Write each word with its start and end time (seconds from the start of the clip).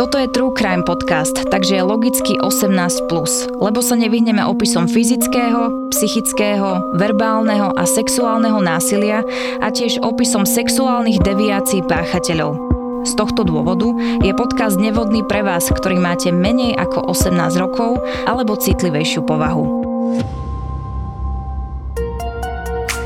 Toto 0.00 0.16
je 0.16 0.32
True 0.32 0.56
Crime 0.56 0.80
podcast, 0.80 1.36
takže 1.52 1.76
je 1.76 1.84
logicky 1.84 2.40
18+, 2.40 3.04
lebo 3.52 3.84
sa 3.84 4.00
nevyhneme 4.00 4.40
opisom 4.48 4.88
fyzického, 4.88 5.92
psychického, 5.92 6.96
verbálneho 6.96 7.68
a 7.76 7.84
sexuálneho 7.84 8.64
násilia 8.64 9.20
a 9.60 9.68
tiež 9.68 10.00
opisom 10.00 10.48
sexuálnych 10.48 11.20
deviácií 11.20 11.84
páchateľov. 11.84 12.56
Z 13.04 13.12
tohto 13.12 13.44
dôvodu 13.44 13.92
je 14.24 14.32
podcast 14.32 14.80
nevhodný 14.80 15.20
pre 15.20 15.44
vás, 15.44 15.68
ktorý 15.68 16.00
máte 16.00 16.32
menej 16.32 16.80
ako 16.80 17.12
18 17.12 17.60
rokov 17.60 18.00
alebo 18.24 18.56
citlivejšiu 18.56 19.20
povahu. 19.28 19.84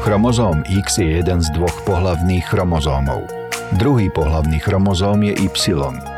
Chromozóm 0.07 0.63
X 0.71 1.03
je 1.03 1.19
jeden 1.19 1.43
z 1.43 1.51
dvoch 1.59 1.75
pohlavných 1.91 2.47
chromozómov. 2.47 3.27
Druhý 3.83 4.15
pohlavný 4.15 4.63
chromozóm 4.63 5.27
je 5.27 5.35
Y, 5.43 6.14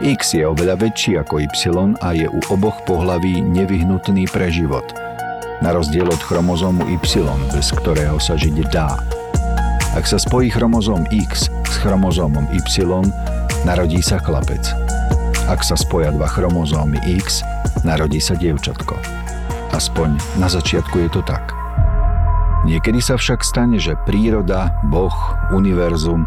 X 0.00 0.32
je 0.32 0.48
oveľa 0.48 0.80
väčší 0.80 1.20
ako 1.20 1.44
Y 1.44 1.52
a 2.00 2.16
je 2.16 2.24
u 2.24 2.40
oboch 2.48 2.80
pohlaví 2.88 3.44
nevyhnutný 3.44 4.24
pre 4.32 4.48
život. 4.48 4.96
Na 5.60 5.76
rozdiel 5.76 6.08
od 6.08 6.16
chromozómu 6.24 6.88
Y, 6.88 7.20
bez 7.52 7.68
ktorého 7.68 8.16
sa 8.16 8.32
žiť 8.32 8.64
dá. 8.72 8.96
Ak 9.92 10.08
sa 10.08 10.16
spojí 10.16 10.48
chromozóm 10.48 11.04
X 11.12 11.52
s 11.52 11.74
chromozómom 11.84 12.48
Y, 12.48 12.80
narodí 13.68 14.00
sa 14.00 14.16
chlapec. 14.16 14.64
Ak 15.52 15.60
sa 15.60 15.76
spoja 15.76 16.08
dva 16.16 16.32
chromozómy 16.32 16.96
X, 17.20 17.44
narodí 17.84 18.24
sa 18.24 18.32
dievčatko. 18.40 18.96
Aspoň 19.76 20.16
na 20.40 20.48
začiatku 20.48 20.96
je 20.96 21.08
to 21.12 21.20
tak. 21.28 21.52
Niekedy 22.64 23.04
sa 23.04 23.20
však 23.20 23.44
stane, 23.44 23.76
že 23.76 24.00
príroda, 24.08 24.72
Boh, 24.88 25.12
univerzum 25.52 26.24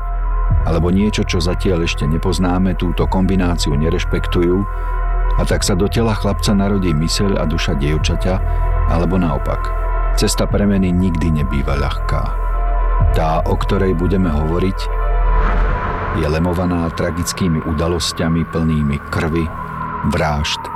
alebo 0.64 0.90
niečo, 0.90 1.28
čo 1.28 1.44
zatiaľ 1.44 1.84
ešte 1.84 2.08
nepoznáme, 2.08 2.80
túto 2.80 3.06
kombináciu 3.08 3.76
nerešpektujú 3.76 4.58
a 5.38 5.42
tak 5.44 5.66
sa 5.66 5.74
do 5.74 5.90
tela 5.90 6.14
chlapca 6.14 6.54
narodí 6.54 6.94
myseľ 6.94 7.42
a 7.42 7.44
duša 7.50 7.78
dievčaťa, 7.78 8.36
alebo 8.94 9.18
naopak. 9.18 9.60
Cesta 10.14 10.46
premeny 10.46 10.94
nikdy 10.94 11.42
nebýva 11.42 11.74
ľahká. 11.74 12.24
Tá, 13.18 13.42
o 13.50 13.56
ktorej 13.58 13.98
budeme 13.98 14.30
hovoriť, 14.30 14.80
je 16.22 16.28
lemovaná 16.30 16.86
tragickými 16.94 17.66
udalosťami 17.66 18.46
plnými 18.54 18.98
krvi, 19.10 19.46
vražd 20.14 20.73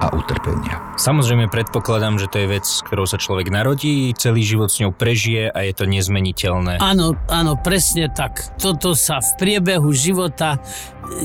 a 0.00 0.08
utrpenia. 0.16 0.80
Samozrejme 0.96 1.52
predpokladám, 1.52 2.16
že 2.16 2.26
to 2.32 2.40
je 2.40 2.48
vec, 2.48 2.64
s 2.64 2.80
ktorou 2.80 3.04
sa 3.04 3.20
človek 3.20 3.52
narodí, 3.52 4.16
celý 4.16 4.40
život 4.40 4.72
s 4.72 4.80
ňou 4.80 4.96
prežije 4.96 5.52
a 5.52 5.58
je 5.68 5.72
to 5.76 5.84
nezmeniteľné. 5.84 6.80
Áno, 6.80 7.14
áno, 7.28 7.52
presne 7.60 8.08
tak. 8.08 8.56
Toto 8.56 8.96
sa 8.96 9.20
v 9.20 9.30
priebehu 9.36 9.92
života 9.92 10.56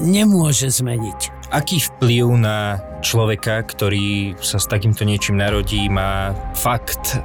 nemôže 0.03 0.68
zmeniť. 0.68 1.48
Aký 1.56 1.80
vplyv 1.80 2.26
na 2.36 2.84
človeka, 3.00 3.64
ktorý 3.64 4.36
sa 4.44 4.59
s 4.59 4.68
takýmto 4.68 5.08
niečím 5.08 5.40
narodí, 5.40 5.88
má 5.88 6.36
fakt, 6.58 7.22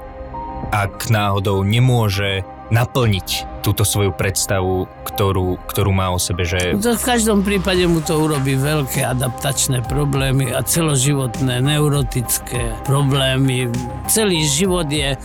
ak 0.71 1.11
náhodou 1.11 1.66
nemôže 1.66 2.47
naplniť 2.70 3.60
túto 3.60 3.84
svoju 3.84 4.16
predstavu, 4.16 4.88
ktorú, 5.04 5.60
ktorú 5.69 5.91
má 5.92 6.08
o 6.10 6.19
sebe, 6.19 6.48
že... 6.48 6.75
To 6.81 6.97
v 6.97 7.04
každom 7.04 7.44
prípade 7.44 7.84
mu 7.84 8.00
to 8.00 8.16
urobí 8.16 8.56
veľké 8.56 9.04
adaptačné 9.04 9.84
problémy 9.84 10.48
a 10.54 10.64
celoživotné 10.64 11.60
neurotické 11.60 12.72
problémy. 12.88 13.69
Celý 14.09 14.48
život 14.48 14.88
je 14.88 15.12
e, 15.12 15.19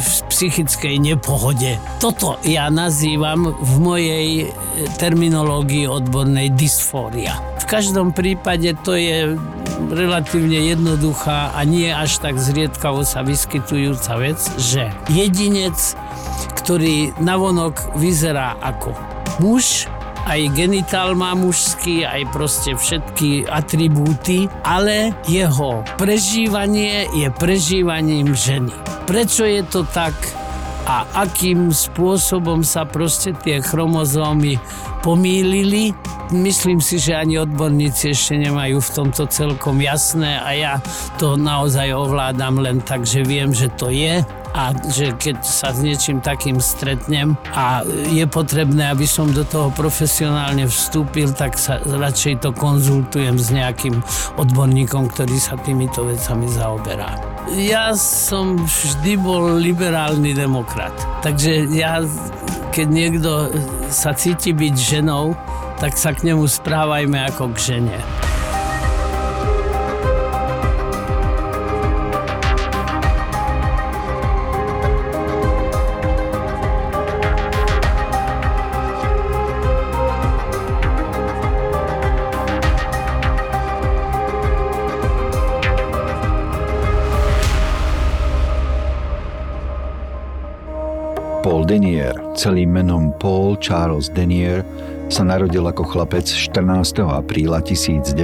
v 0.00 0.12
psychickej 0.32 0.96
nepohode. 0.96 1.76
Toto 2.00 2.40
ja 2.40 2.72
nazývam 2.72 3.52
v 3.52 3.72
mojej 3.76 4.28
e, 4.40 4.44
terminológii 4.96 5.84
odbornej 5.84 6.56
dysfória. 6.56 7.36
V 7.60 7.68
každom 7.68 8.16
prípade 8.16 8.72
to 8.80 8.96
je 8.96 9.36
relatívne 9.92 10.72
jednoduchá 10.72 11.52
a 11.52 11.60
nie 11.68 11.88
až 11.92 12.18
tak 12.22 12.40
zriedkavo 12.40 13.04
sa 13.04 13.24
vyskytujúca 13.26 14.16
vec, 14.20 14.40
že 14.56 14.88
jedinec 15.12 15.76
ktorý 16.62 17.18
navonok 17.18 17.98
vyzerá 17.98 18.54
ako 18.62 18.94
muž, 19.42 19.90
aj 20.22 20.54
genitál 20.54 21.18
má 21.18 21.34
mužský, 21.34 22.06
aj 22.06 22.30
proste 22.30 22.78
všetky 22.78 23.50
atribúty, 23.50 24.46
ale 24.62 25.10
jeho 25.26 25.82
prežívanie 25.98 27.10
je 27.10 27.26
prežívaním 27.34 28.30
ženy. 28.30 28.70
Prečo 29.10 29.42
je 29.42 29.66
to 29.66 29.82
tak 29.90 30.14
a 30.86 31.06
akým 31.14 31.70
spôsobom 31.70 32.66
sa 32.66 32.82
proste 32.82 33.30
tie 33.38 33.62
chromozómy 33.62 34.58
pomýlili, 35.02 35.94
myslím 36.30 36.78
si, 36.78 36.98
že 36.98 37.18
ani 37.18 37.38
odborníci 37.42 38.14
ešte 38.14 38.38
nemajú 38.38 38.78
v 38.78 38.90
tomto 38.94 39.26
celkom 39.30 39.78
jasné 39.82 40.38
a 40.38 40.50
ja 40.54 40.74
to 41.18 41.34
naozaj 41.38 41.90
ovládam 41.90 42.62
len 42.62 42.78
tak, 42.82 43.06
že 43.06 43.22
viem, 43.26 43.50
že 43.50 43.70
to 43.74 43.90
je 43.90 44.22
a 44.52 44.62
že 44.92 45.16
keď 45.16 45.40
sa 45.40 45.72
s 45.72 45.80
niečím 45.80 46.20
takým 46.20 46.60
stretnem 46.60 47.34
a 47.56 47.80
je 48.12 48.24
potrebné, 48.28 48.92
aby 48.92 49.08
som 49.08 49.32
do 49.32 49.48
toho 49.48 49.72
profesionálne 49.72 50.68
vstúpil, 50.68 51.32
tak 51.32 51.56
sa 51.56 51.80
radšej 51.80 52.44
to 52.44 52.50
konzultujem 52.52 53.40
s 53.40 53.48
nejakým 53.48 53.96
odborníkom, 54.36 55.08
ktorý 55.08 55.36
sa 55.40 55.56
týmito 55.56 56.04
vecami 56.04 56.46
zaoberá. 56.52 57.31
Ja 57.50 57.90
som 57.98 58.54
vždy 58.62 59.18
bol 59.18 59.58
liberálny 59.58 60.30
demokrat. 60.30 60.94
Takže 61.26 61.66
ja, 61.74 61.98
keď 62.70 62.86
niekto 62.86 63.50
sa 63.90 64.14
cíti 64.14 64.54
byť 64.54 64.74
ženou, 64.78 65.34
tak 65.82 65.98
sa 65.98 66.14
k 66.14 66.30
nemu 66.30 66.46
správajme 66.46 67.18
ako 67.34 67.50
k 67.58 67.58
žene. 67.58 67.98
Denier, 91.64 92.14
celým 92.34 92.74
menom 92.74 93.14
Paul 93.16 93.56
Charles 93.58 94.10
Denier, 94.10 94.66
sa 95.12 95.22
narodil 95.22 95.62
ako 95.62 95.84
chlapec 95.84 96.24
14. 96.24 97.04
apríla 97.04 97.60
1972 97.60 98.14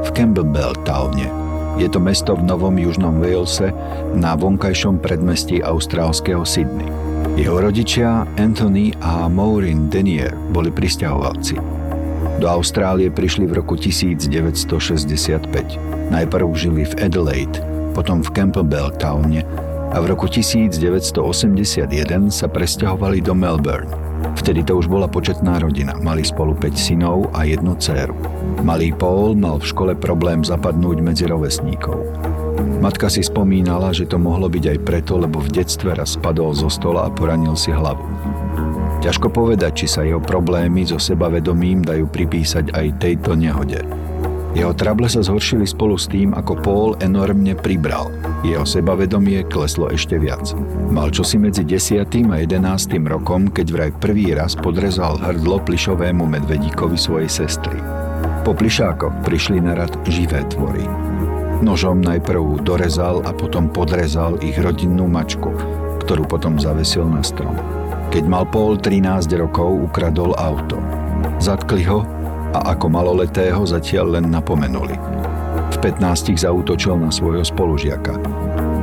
v 0.00 0.08
Campbell 0.16 0.74
Towne. 0.82 1.28
Je 1.78 1.86
to 1.86 2.02
mesto 2.02 2.34
v 2.34 2.42
Novom 2.44 2.74
Južnom 2.74 3.22
Walese 3.22 3.70
na 4.16 4.34
vonkajšom 4.34 4.98
predmestí 4.98 5.62
austrálskeho 5.62 6.42
Sydney. 6.42 6.88
Jeho 7.38 7.62
rodičia 7.62 8.26
Anthony 8.40 8.90
a 8.98 9.30
Maureen 9.30 9.86
Denier 9.86 10.34
boli 10.50 10.74
pristahovalci. 10.74 11.56
Do 12.40 12.48
Austrálie 12.48 13.12
prišli 13.12 13.46
v 13.46 13.60
roku 13.60 13.76
1965. 13.78 15.46
Najprv 16.10 16.46
žili 16.56 16.82
v 16.88 16.94
Adelaide, 17.06 17.62
potom 17.94 18.24
v 18.24 18.32
Campbell 18.34 18.90
Towne 18.96 19.69
a 19.90 19.98
v 19.98 20.06
roku 20.06 20.30
1981 20.30 21.90
sa 22.30 22.46
presťahovali 22.46 23.18
do 23.18 23.34
Melbourne. 23.34 23.90
Vtedy 24.38 24.62
to 24.62 24.78
už 24.78 24.86
bola 24.86 25.10
početná 25.10 25.58
rodina, 25.58 25.98
mali 25.98 26.22
spolu 26.22 26.54
5 26.54 26.70
synov 26.78 27.26
a 27.34 27.42
jednu 27.42 27.74
dceru. 27.74 28.14
Malý 28.62 28.94
Paul 28.94 29.34
mal 29.34 29.58
v 29.58 29.66
škole 29.66 29.92
problém 29.98 30.46
zapadnúť 30.46 31.02
medzi 31.02 31.26
rovesníkov. 31.26 32.06
Matka 32.78 33.10
si 33.10 33.20
spomínala, 33.20 33.90
že 33.90 34.06
to 34.06 34.16
mohlo 34.16 34.46
byť 34.46 34.64
aj 34.76 34.78
preto, 34.86 35.18
lebo 35.18 35.42
v 35.42 35.52
detstve 35.52 35.92
raz 35.92 36.14
spadol 36.14 36.54
zo 36.54 36.70
stola 36.70 37.08
a 37.08 37.12
poranil 37.12 37.58
si 37.58 37.74
hlavu. 37.74 38.04
Ťažko 39.00 39.32
povedať, 39.32 39.84
či 39.84 39.86
sa 39.88 40.04
jeho 40.04 40.20
problémy 40.20 40.84
so 40.84 41.00
sebavedomím 41.00 41.80
dajú 41.80 42.04
pripísať 42.08 42.76
aj 42.76 42.86
tejto 43.00 43.32
nehode. 43.32 43.80
Jeho 44.50 44.74
trable 44.74 45.06
sa 45.06 45.22
zhoršili 45.22 45.62
spolu 45.62 45.94
s 45.94 46.10
tým, 46.10 46.34
ako 46.34 46.52
Paul 46.58 46.90
enormne 46.98 47.54
pribral. 47.54 48.10
Jeho 48.42 48.66
sebavedomie 48.66 49.46
kleslo 49.46 49.86
ešte 49.86 50.18
viac. 50.18 50.42
Mal 50.90 51.14
čosi 51.14 51.38
medzi 51.38 51.62
10. 51.62 52.02
a 52.02 52.36
11. 52.42 52.58
rokom, 53.06 53.46
keď 53.46 53.66
vraj 53.70 53.90
prvý 54.02 54.34
raz 54.34 54.58
podrezal 54.58 55.22
hrdlo 55.22 55.62
plišovému 55.62 56.26
medvedíkovi 56.26 56.98
svojej 56.98 57.30
sestry. 57.30 57.78
Po 58.42 58.50
plišákoch 58.50 59.22
prišli 59.22 59.62
na 59.62 59.78
rad 59.78 59.94
živé 60.10 60.42
tvory. 60.50 60.82
Nožom 61.62 62.02
najprv 62.02 62.64
dorezal 62.66 63.22
a 63.22 63.30
potom 63.30 63.70
podrezal 63.70 64.40
ich 64.42 64.58
rodinnú 64.58 65.06
mačku, 65.06 65.52
ktorú 66.02 66.26
potom 66.26 66.58
zavesil 66.58 67.06
na 67.06 67.22
strom. 67.22 67.54
Keď 68.10 68.24
mal 68.26 68.48
Paul 68.50 68.80
13 68.82 69.30
rokov, 69.38 69.86
ukradol 69.86 70.34
auto. 70.34 70.80
Zatkli 71.38 71.86
ho 71.86 72.02
a 72.50 72.74
ako 72.74 72.86
maloletého 72.90 73.62
zatiaľ 73.62 74.18
len 74.18 74.26
napomenuli. 74.30 74.98
V 75.70 75.76
15 75.78 76.34
zautočil 76.34 76.98
na 76.98 77.14
svojho 77.14 77.46
spolužiaka. 77.46 78.18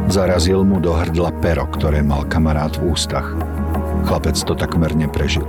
Zarazil 0.07 0.63
mu 0.63 0.79
do 0.79 0.95
hrdla 0.95 1.35
pero, 1.43 1.67
ktoré 1.67 1.99
mal 1.99 2.23
kamarát 2.31 2.71
v 2.79 2.95
ústach. 2.95 3.27
Chlapec 4.07 4.39
to 4.39 4.55
takmer 4.55 4.95
neprežil. 4.95 5.43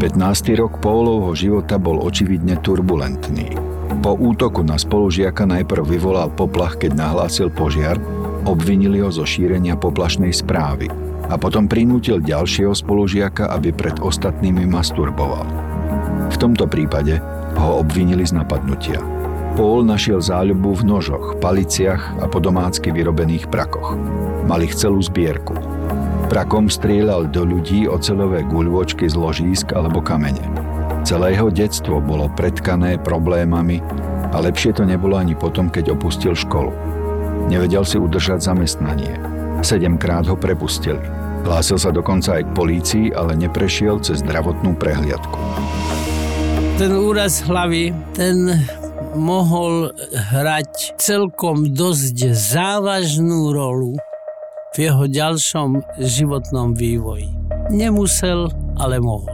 15. 0.00 0.16
rok 0.56 0.80
Paulovho 0.80 1.36
života 1.36 1.76
bol 1.76 2.00
očividne 2.00 2.56
turbulentný. 2.64 3.52
Po 3.98 4.14
útoku 4.14 4.62
na 4.64 4.78
spolužiaka 4.78 5.44
najprv 5.44 5.84
vyvolal 5.84 6.30
poplach, 6.32 6.78
keď 6.78 6.94
nahlásil 6.94 7.50
požiar, 7.52 7.98
obvinili 8.46 9.02
ho 9.02 9.10
zo 9.12 9.26
šírenia 9.26 9.76
poplašnej 9.76 10.30
správy 10.30 10.88
a 11.28 11.34
potom 11.36 11.68
prinútil 11.68 12.22
ďalšieho 12.24 12.72
spolužiaka, 12.72 13.52
aby 13.52 13.74
pred 13.74 13.98
ostatnými 14.00 14.64
masturboval. 14.64 15.67
V 16.28 16.36
tomto 16.36 16.68
prípade 16.68 17.18
ho 17.56 17.80
obvinili 17.80 18.22
z 18.22 18.36
napadnutia. 18.36 19.00
Paul 19.58 19.82
našiel 19.82 20.22
záľubu 20.22 20.70
v 20.80 20.86
nožoch, 20.86 21.26
paliciach 21.42 22.22
a 22.22 22.30
po 22.30 22.38
domácky 22.38 22.94
vyrobených 22.94 23.50
prakoch. 23.50 23.98
Mal 24.46 24.62
ich 24.62 24.78
celú 24.78 25.02
zbierku. 25.02 25.58
Prakom 26.30 26.70
strieľal 26.70 27.26
do 27.32 27.42
ľudí 27.42 27.88
ocelové 27.90 28.44
guľvočky 28.46 29.08
z 29.08 29.16
ložísk 29.18 29.74
alebo 29.74 29.98
kamene. 29.98 30.44
Celé 31.02 31.34
jeho 31.34 31.48
detstvo 31.48 32.04
bolo 32.04 32.28
predkané 32.36 33.00
problémami 33.00 33.80
a 34.30 34.36
lepšie 34.38 34.76
to 34.76 34.84
nebolo 34.84 35.16
ani 35.16 35.32
potom, 35.32 35.72
keď 35.72 35.96
opustil 35.96 36.36
školu. 36.36 36.70
Nevedel 37.48 37.82
si 37.82 37.96
udržať 37.96 38.44
zamestnanie. 38.44 39.16
Sedemkrát 39.64 40.28
ho 40.28 40.36
prepustili. 40.36 41.00
Hlásil 41.48 41.80
sa 41.80 41.90
dokonca 41.90 42.36
aj 42.36 42.44
k 42.44 42.54
polícii, 42.54 43.06
ale 43.10 43.32
neprešiel 43.34 44.04
cez 44.04 44.20
zdravotnú 44.20 44.76
prehliadku. 44.76 45.40
Ten 46.78 46.94
úraz 46.94 47.42
hlavy, 47.42 47.90
ten 48.14 48.54
mohol 49.18 49.90
hrať 50.14 50.94
celkom 50.94 51.74
dosť 51.74 52.30
závažnú 52.30 53.50
rolu 53.50 53.98
v 54.78 54.86
jeho 54.86 55.10
ďalšom 55.10 55.98
životnom 55.98 56.78
vývoji. 56.78 57.34
Nemusel, 57.74 58.46
ale 58.78 59.02
mohol. 59.02 59.26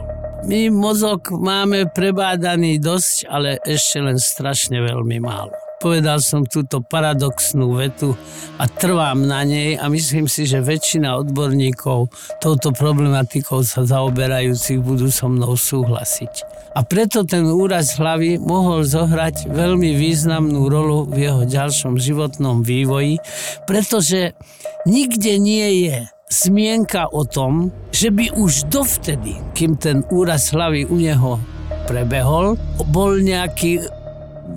My 0.49 0.73
mozog 0.73 1.29
máme 1.29 1.85
prebádaný 1.93 2.81
dosť, 2.81 3.29
ale 3.29 3.61
ešte 3.61 4.01
len 4.01 4.17
strašne 4.17 4.81
veľmi 4.81 5.21
málo. 5.21 5.53
Povedal 5.77 6.25
som 6.25 6.49
túto 6.49 6.81
paradoxnú 6.81 7.77
vetu 7.77 8.17
a 8.57 8.65
trvám 8.65 9.21
na 9.21 9.45
nej 9.45 9.77
a 9.77 9.85
myslím 9.85 10.25
si, 10.25 10.49
že 10.49 10.65
väčšina 10.65 11.13
odborníkov 11.21 12.09
touto 12.41 12.73
problematikou 12.73 13.61
sa 13.61 13.85
zaoberajúcich 13.85 14.81
budú 14.81 15.13
so 15.13 15.29
mnou 15.29 15.53
súhlasiť. 15.53 16.54
A 16.75 16.83
preto 16.83 17.23
ten 17.23 17.47
úraz 17.47 17.95
hlavy 17.95 18.35
mohol 18.35 18.83
zohrať 18.83 19.47
veľmi 19.47 19.95
významnú 19.95 20.67
rolu 20.67 21.07
v 21.07 21.31
jeho 21.31 21.43
ďalšom 21.47 21.95
životnom 21.95 22.67
vývoji, 22.67 23.23
pretože 23.63 24.35
nikde 24.83 25.39
nie 25.39 25.87
je 25.87 25.97
zmienka 26.27 27.07
o 27.15 27.23
tom, 27.23 27.71
že 27.95 28.11
by 28.11 28.35
už 28.35 28.67
dovtedy, 28.67 29.39
kým 29.55 29.79
ten 29.79 30.03
úraz 30.11 30.51
hlavy 30.51 30.83
u 30.91 30.99
neho 30.99 31.39
prebehol, 31.87 32.59
bol 32.91 33.23
nejaký 33.23 33.79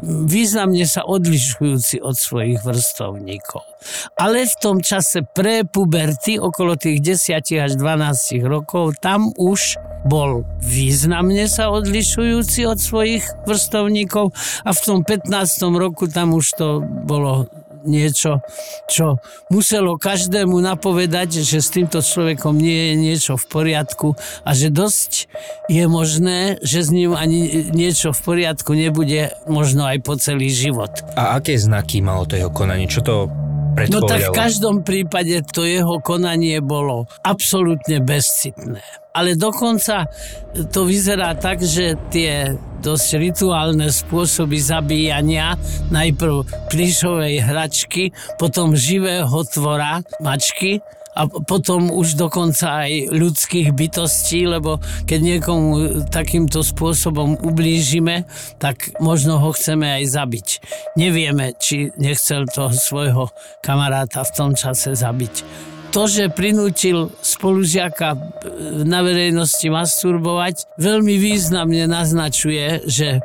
významne 0.04 0.86
sa 0.86 1.06
odlišujúci 1.06 2.02
od 2.02 2.14
svojich 2.14 2.62
vrstovníkov. 2.62 3.62
Ale 4.18 4.46
v 4.46 4.54
tom 4.58 4.76
čase 4.82 5.22
pre 5.22 5.66
puberty, 5.66 6.38
okolo 6.38 6.78
tých 6.78 7.02
10 7.18 7.62
až 7.62 7.72
12 7.78 8.42
rokov, 8.46 8.98
tam 9.02 9.30
už 9.34 9.80
bol 10.06 10.46
významne 10.62 11.48
sa 11.50 11.72
odlišujúci 11.74 12.68
od 12.68 12.78
svojich 12.78 13.24
vrstovníkov 13.48 14.30
a 14.62 14.70
v 14.70 14.80
tom 14.82 14.98
15. 15.02 15.30
roku 15.74 16.06
tam 16.06 16.36
už 16.36 16.46
to 16.54 16.68
bolo 16.84 17.50
niečo, 17.86 18.42
čo 18.90 19.22
muselo 19.48 19.96
každému 19.96 20.58
napovedať, 20.58 21.40
že 21.42 21.62
s 21.62 21.70
týmto 21.70 22.02
človekom 22.02 22.54
nie 22.58 22.92
je 22.92 22.94
niečo 22.98 23.32
v 23.38 23.44
poriadku 23.46 24.18
a 24.42 24.50
že 24.52 24.68
dosť 24.72 25.30
je 25.70 25.84
možné, 25.86 26.58
že 26.60 26.82
s 26.82 26.90
ním 26.90 27.14
ani 27.14 27.70
niečo 27.70 28.10
v 28.10 28.20
poriadku 28.20 28.74
nebude 28.74 29.32
možno 29.46 29.86
aj 29.86 29.98
po 30.02 30.18
celý 30.18 30.50
život. 30.50 30.90
A 31.14 31.38
aké 31.38 31.54
znaky 31.56 32.02
malo 32.02 32.26
to 32.26 32.34
jeho 32.34 32.50
konanie? 32.50 32.90
Čo 32.90 33.00
to 33.00 33.14
No 33.88 34.00
tak 34.04 34.20
v 34.28 34.32
každom 34.34 34.82
prípade 34.82 35.44
to 35.54 35.62
jeho 35.62 36.00
konanie 36.02 36.58
bolo 36.58 37.06
absolútne 37.22 38.02
bezcitné. 38.02 38.82
Ale 39.14 39.34
dokonca 39.34 40.06
to 40.70 40.86
vyzerá 40.86 41.34
tak, 41.34 41.58
že 41.58 41.98
tie 42.14 42.54
dosť 42.78 43.08
rituálne 43.18 43.90
spôsoby 43.90 44.62
zabíjania, 44.62 45.58
najprv 45.90 46.46
plišovej 46.70 47.42
hračky, 47.42 48.14
potom 48.38 48.78
živého 48.78 49.42
tvora, 49.50 50.06
mačky, 50.22 50.78
a 51.18 51.26
potom 51.26 51.90
už 51.90 52.14
dokonca 52.14 52.86
aj 52.86 53.10
ľudských 53.10 53.74
bytostí, 53.74 54.46
lebo 54.46 54.78
keď 55.02 55.18
niekomu 55.18 55.70
takýmto 56.06 56.62
spôsobom 56.62 57.34
ublížime, 57.42 58.22
tak 58.62 58.94
možno 59.02 59.42
ho 59.42 59.50
chceme 59.50 59.98
aj 59.98 60.04
zabiť. 60.14 60.48
Nevieme, 60.94 61.58
či 61.58 61.90
nechcel 61.98 62.46
toho 62.46 62.70
svojho 62.70 63.34
kamaráta 63.66 64.22
v 64.22 64.34
tom 64.38 64.50
čase 64.54 64.94
zabiť 64.94 65.68
to, 65.88 66.06
že 66.06 66.32
prinútil 66.32 67.10
spolužiaka 67.24 68.08
e, 68.14 68.18
na 68.84 69.00
verejnosti 69.00 69.64
masturbovať, 69.68 70.68
veľmi 70.76 71.14
významne 71.16 71.88
naznačuje, 71.88 72.84
že 72.84 73.24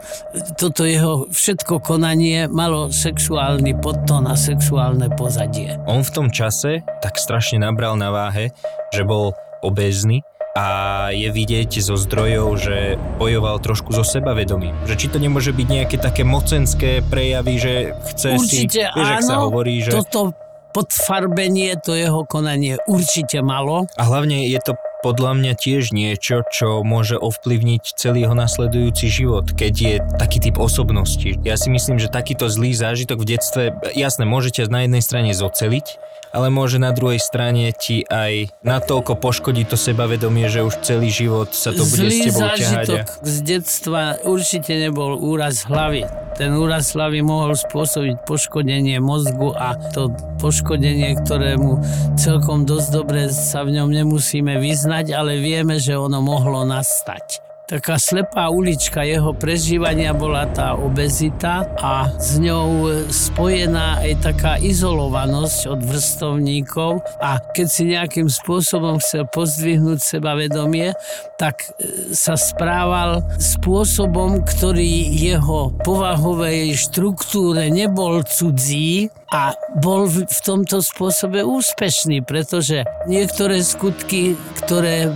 toto 0.56 0.88
jeho 0.88 1.28
všetko 1.30 1.84
konanie 1.84 2.48
malo 2.48 2.90
sexuálny 2.90 3.78
podtón 3.80 4.26
a 4.28 4.36
sexuálne 4.40 5.12
pozadie. 5.14 5.78
On 5.86 6.02
v 6.02 6.14
tom 6.14 6.28
čase 6.32 6.84
tak 7.04 7.20
strašne 7.20 7.62
nabral 7.62 8.00
na 8.00 8.10
váhe, 8.10 8.56
že 8.96 9.04
bol 9.04 9.36
obézny 9.64 10.24
a 10.54 11.10
je 11.10 11.34
vidieť 11.34 11.82
zo 11.82 11.98
zdrojov, 11.98 12.62
že 12.62 12.78
bojoval 13.18 13.58
trošku 13.58 13.90
so 13.90 14.06
sebavedomím. 14.06 14.78
Že 14.86 14.96
či 15.02 15.08
to 15.10 15.18
nemôže 15.18 15.50
byť 15.50 15.68
nejaké 15.68 15.98
také 15.98 16.22
mocenské 16.22 17.02
prejavy, 17.02 17.58
že 17.58 17.74
chce 18.14 18.38
Určite 18.38 18.82
si... 18.86 18.94
Vieš, 18.94 19.10
áno, 19.18 19.26
sa 19.26 19.36
hovorí, 19.50 19.82
že... 19.82 19.90
toto 19.90 20.38
podfarbenie 20.74 21.78
to 21.80 21.94
jeho 21.94 22.26
konanie 22.26 22.82
určite 22.90 23.46
malo. 23.46 23.86
A 23.96 24.04
hlavne 24.04 24.50
je 24.50 24.58
to 24.58 24.74
podľa 25.06 25.36
mňa 25.36 25.54
tiež 25.60 25.92
niečo, 25.92 26.48
čo 26.48 26.82
môže 26.82 27.20
ovplyvniť 27.20 28.00
celý 28.00 28.24
jeho 28.24 28.34
nasledujúci 28.34 29.12
život, 29.12 29.52
keď 29.52 29.74
je 29.76 29.96
taký 30.16 30.40
typ 30.40 30.56
osobnosti. 30.58 31.38
Ja 31.44 31.60
si 31.60 31.68
myslím, 31.70 32.00
že 32.00 32.08
takýto 32.08 32.48
zlý 32.48 32.72
zážitok 32.72 33.20
v 33.20 33.30
detstve, 33.36 33.64
jasne, 33.94 34.24
môžete 34.24 34.64
na 34.72 34.88
jednej 34.88 35.04
strane 35.04 35.36
zoceliť, 35.36 36.00
ale 36.34 36.50
môže 36.50 36.82
na 36.82 36.90
druhej 36.90 37.22
strane 37.22 37.70
ti 37.78 38.02
aj 38.10 38.50
natoľko 38.66 39.22
poškodiť 39.22 39.66
to 39.70 39.78
sebavedomie, 39.78 40.50
že 40.50 40.66
už 40.66 40.82
celý 40.82 41.14
život 41.14 41.54
sa 41.54 41.70
to 41.70 41.86
bude 41.86 42.10
Zlý 42.10 42.18
s 42.18 42.34
tebou 42.34 42.42
ťahať. 42.50 42.58
zážitok 42.58 43.06
z 43.22 43.36
detstva 43.46 44.02
určite 44.26 44.74
nebol 44.74 45.14
úraz 45.22 45.70
hlavy. 45.70 46.10
Ten 46.34 46.58
úraz 46.58 46.98
hlavy 46.98 47.22
mohol 47.22 47.54
spôsobiť 47.54 48.26
poškodenie 48.26 48.98
mozgu 48.98 49.54
a 49.54 49.78
to 49.94 50.10
poškodenie, 50.42 51.14
ktorému 51.22 51.78
celkom 52.18 52.66
dosť 52.66 52.90
dobre 52.90 53.30
sa 53.30 53.62
v 53.62 53.78
ňom 53.78 53.94
nemusíme 53.94 54.58
vyznať, 54.58 55.14
ale 55.14 55.38
vieme, 55.38 55.78
že 55.78 55.94
ono 55.94 56.26
mohlo 56.26 56.66
nastať 56.66 57.43
taká 57.64 57.96
slepá 57.96 58.52
ulička 58.52 59.08
jeho 59.08 59.32
prežívania 59.32 60.12
bola 60.12 60.44
tá 60.52 60.76
obezita 60.76 61.64
a 61.80 62.12
s 62.20 62.36
ňou 62.38 62.92
spojená 63.08 64.04
aj 64.04 64.12
taká 64.20 64.54
izolovanosť 64.60 65.72
od 65.72 65.80
vrstovníkov. 65.82 67.00
A 67.24 67.40
keď 67.40 67.68
si 67.68 67.84
nejakým 67.88 68.28
spôsobom 68.28 69.00
chcel 69.00 69.24
pozdvihnúť 69.32 70.00
sebavedomie, 70.04 70.92
tak 71.40 71.64
e, 71.80 72.12
sa 72.12 72.36
správal 72.36 73.24
spôsobom, 73.40 74.44
ktorý 74.44 75.16
jeho 75.16 75.72
povahovej 75.88 76.76
štruktúre 76.76 77.72
nebol 77.72 78.22
cudzí, 78.28 79.08
a 79.34 79.58
bol 79.82 80.06
v 80.06 80.22
tomto 80.46 80.86
spôsobe 80.86 81.42
úspešný, 81.42 82.22
pretože 82.22 82.86
niektoré 83.10 83.66
skutky, 83.66 84.38
ktoré 84.62 85.10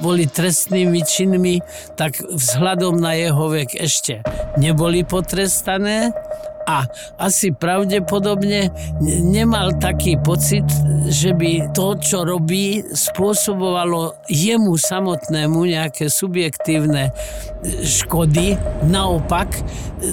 boli 0.00 0.28
trestnými 0.28 1.00
činmi, 1.04 1.60
tak 1.96 2.20
vzhľadom 2.20 3.00
na 3.00 3.16
jeho 3.16 3.48
vek 3.52 3.76
ešte 3.76 4.20
neboli 4.60 5.02
potrestané 5.02 6.12
A 6.66 6.82
asi 7.22 7.54
pravdepodobne 7.54 8.74
nemal 9.22 9.78
taký 9.78 10.18
pocit, 10.18 10.66
že 11.06 11.30
by 11.30 11.70
to, 11.70 11.94
čo 12.02 12.26
robí, 12.26 12.82
spôsobovalo 12.82 14.18
jemu 14.26 14.74
samotnému 14.74 15.62
nejaké 15.62 16.10
subjektívne 16.10 17.14
škody. 17.86 18.58
Naopak, 18.82 19.62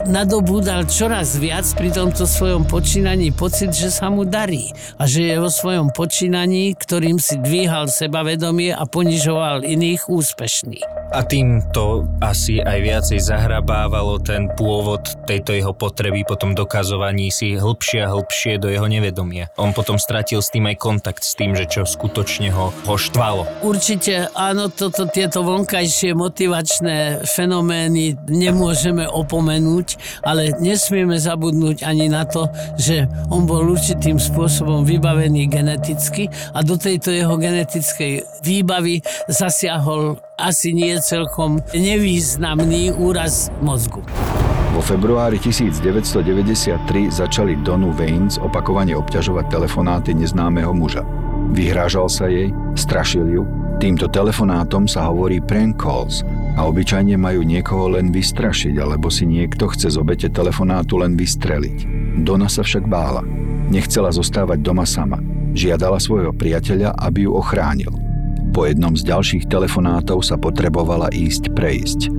nadobúdal 0.05 0.85
čoraz 0.85 1.41
viac 1.41 1.65
pri 1.73 1.89
tomto 1.89 2.29
svojom 2.29 2.69
počínaní 2.69 3.33
pocit, 3.33 3.73
že 3.73 3.89
sa 3.89 4.13
mu 4.13 4.21
darí 4.21 4.69
a 5.01 5.09
že 5.09 5.33
je 5.33 5.35
vo 5.41 5.49
svojom 5.49 5.89
počínaní, 5.89 6.77
ktorým 6.77 7.17
si 7.17 7.41
dvíhal 7.41 7.89
sebavedomie 7.89 8.71
a 8.77 8.85
ponižoval 8.85 9.65
iných 9.65 10.05
úspešný. 10.05 10.79
A 11.13 11.21
tým 11.21 11.61
to 11.69 12.09
asi 12.25 12.57
aj 12.57 12.79
viacej 12.81 13.21
zahrabávalo 13.21 14.17
ten 14.17 14.49
pôvod 14.57 15.05
tejto 15.29 15.53
jeho 15.53 15.69
potreby 15.69 16.25
potom 16.25 16.42
tom 16.43 16.59
dokazovaní 16.59 17.31
si 17.31 17.55
hĺbšie 17.55 18.03
a 18.03 18.11
hĺbšie 18.11 18.59
do 18.59 18.67
jeho 18.67 18.83
nevedomia. 18.83 19.47
On 19.55 19.71
potom 19.71 19.95
stratil 19.95 20.43
s 20.43 20.51
tým 20.51 20.67
aj 20.67 20.75
kontakt 20.75 21.23
s 21.23 21.39
tým, 21.39 21.55
že 21.55 21.71
čo 21.71 21.87
skutočne 21.87 22.51
ho, 22.51 22.75
ho 22.75 22.95
štvalo. 22.99 23.47
Určite 23.63 24.27
áno, 24.35 24.67
toto, 24.67 25.07
tieto 25.07 25.47
vonkajšie 25.47 26.11
motivačné 26.11 27.23
fenomény 27.23 28.19
nemôžeme 28.27 29.07
opomenúť, 29.07 30.19
ale 30.27 30.51
nesmieme 30.59 31.15
zabudnúť 31.15 31.87
ani 31.87 32.11
na 32.11 32.27
to, 32.27 32.51
že 32.75 33.07
on 33.31 33.47
bol 33.47 33.63
určitým 33.63 34.19
spôsobom 34.19 34.83
vybavený 34.83 35.47
geneticky 35.47 36.27
a 36.51 36.59
do 36.59 36.75
tejto 36.75 37.15
jeho 37.15 37.39
genetickej 37.39 38.43
výbavy 38.43 38.99
zasiahol 39.31 40.19
asi 40.35 40.75
nie 40.75 40.99
celkom 40.99 41.63
nevýznamný 41.71 42.91
úraz 42.99 43.47
mozgu. 43.63 44.03
Februári 44.83 45.39
1993 45.39 47.07
začali 47.07 47.55
Donu 47.63 47.95
Vaines 47.95 48.35
opakovane 48.35 48.91
obťažovať 48.91 49.47
telefonáty 49.47 50.11
neznámeho 50.11 50.75
muža. 50.75 51.07
Vyhrážal 51.55 52.11
sa 52.11 52.27
jej, 52.27 52.51
strašil 52.75 53.31
ju. 53.31 53.47
Týmto 53.79 54.11
telefonátom 54.11 54.83
sa 54.83 55.07
hovorí 55.07 55.39
prank 55.39 55.79
calls 55.79 56.27
a 56.59 56.67
obyčajne 56.67 57.15
majú 57.15 57.47
niekoho 57.47 57.95
len 57.95 58.11
vystrašiť, 58.11 58.75
alebo 58.75 59.07
si 59.07 59.23
niekto 59.23 59.71
chce 59.71 59.95
z 59.95 59.97
obete 60.03 60.27
telefonátu 60.27 60.99
len 60.99 61.15
vystreliť. 61.15 61.87
Dona 62.27 62.51
sa 62.51 62.59
však 62.67 62.83
bála. 62.83 63.23
Nechcela 63.71 64.11
zostávať 64.11 64.59
doma 64.59 64.83
sama. 64.83 65.15
Žiadala 65.55 65.95
svojho 65.95 66.35
priateľa, 66.35 66.91
aby 66.99 67.23
ju 67.23 67.31
ochránil. 67.31 67.93
Po 68.51 68.67
jednom 68.67 68.99
z 68.99 69.07
ďalších 69.07 69.47
telefonátov 69.47 70.27
sa 70.27 70.35
potrebovala 70.35 71.07
ísť 71.15 71.55
prejsť. 71.55 72.11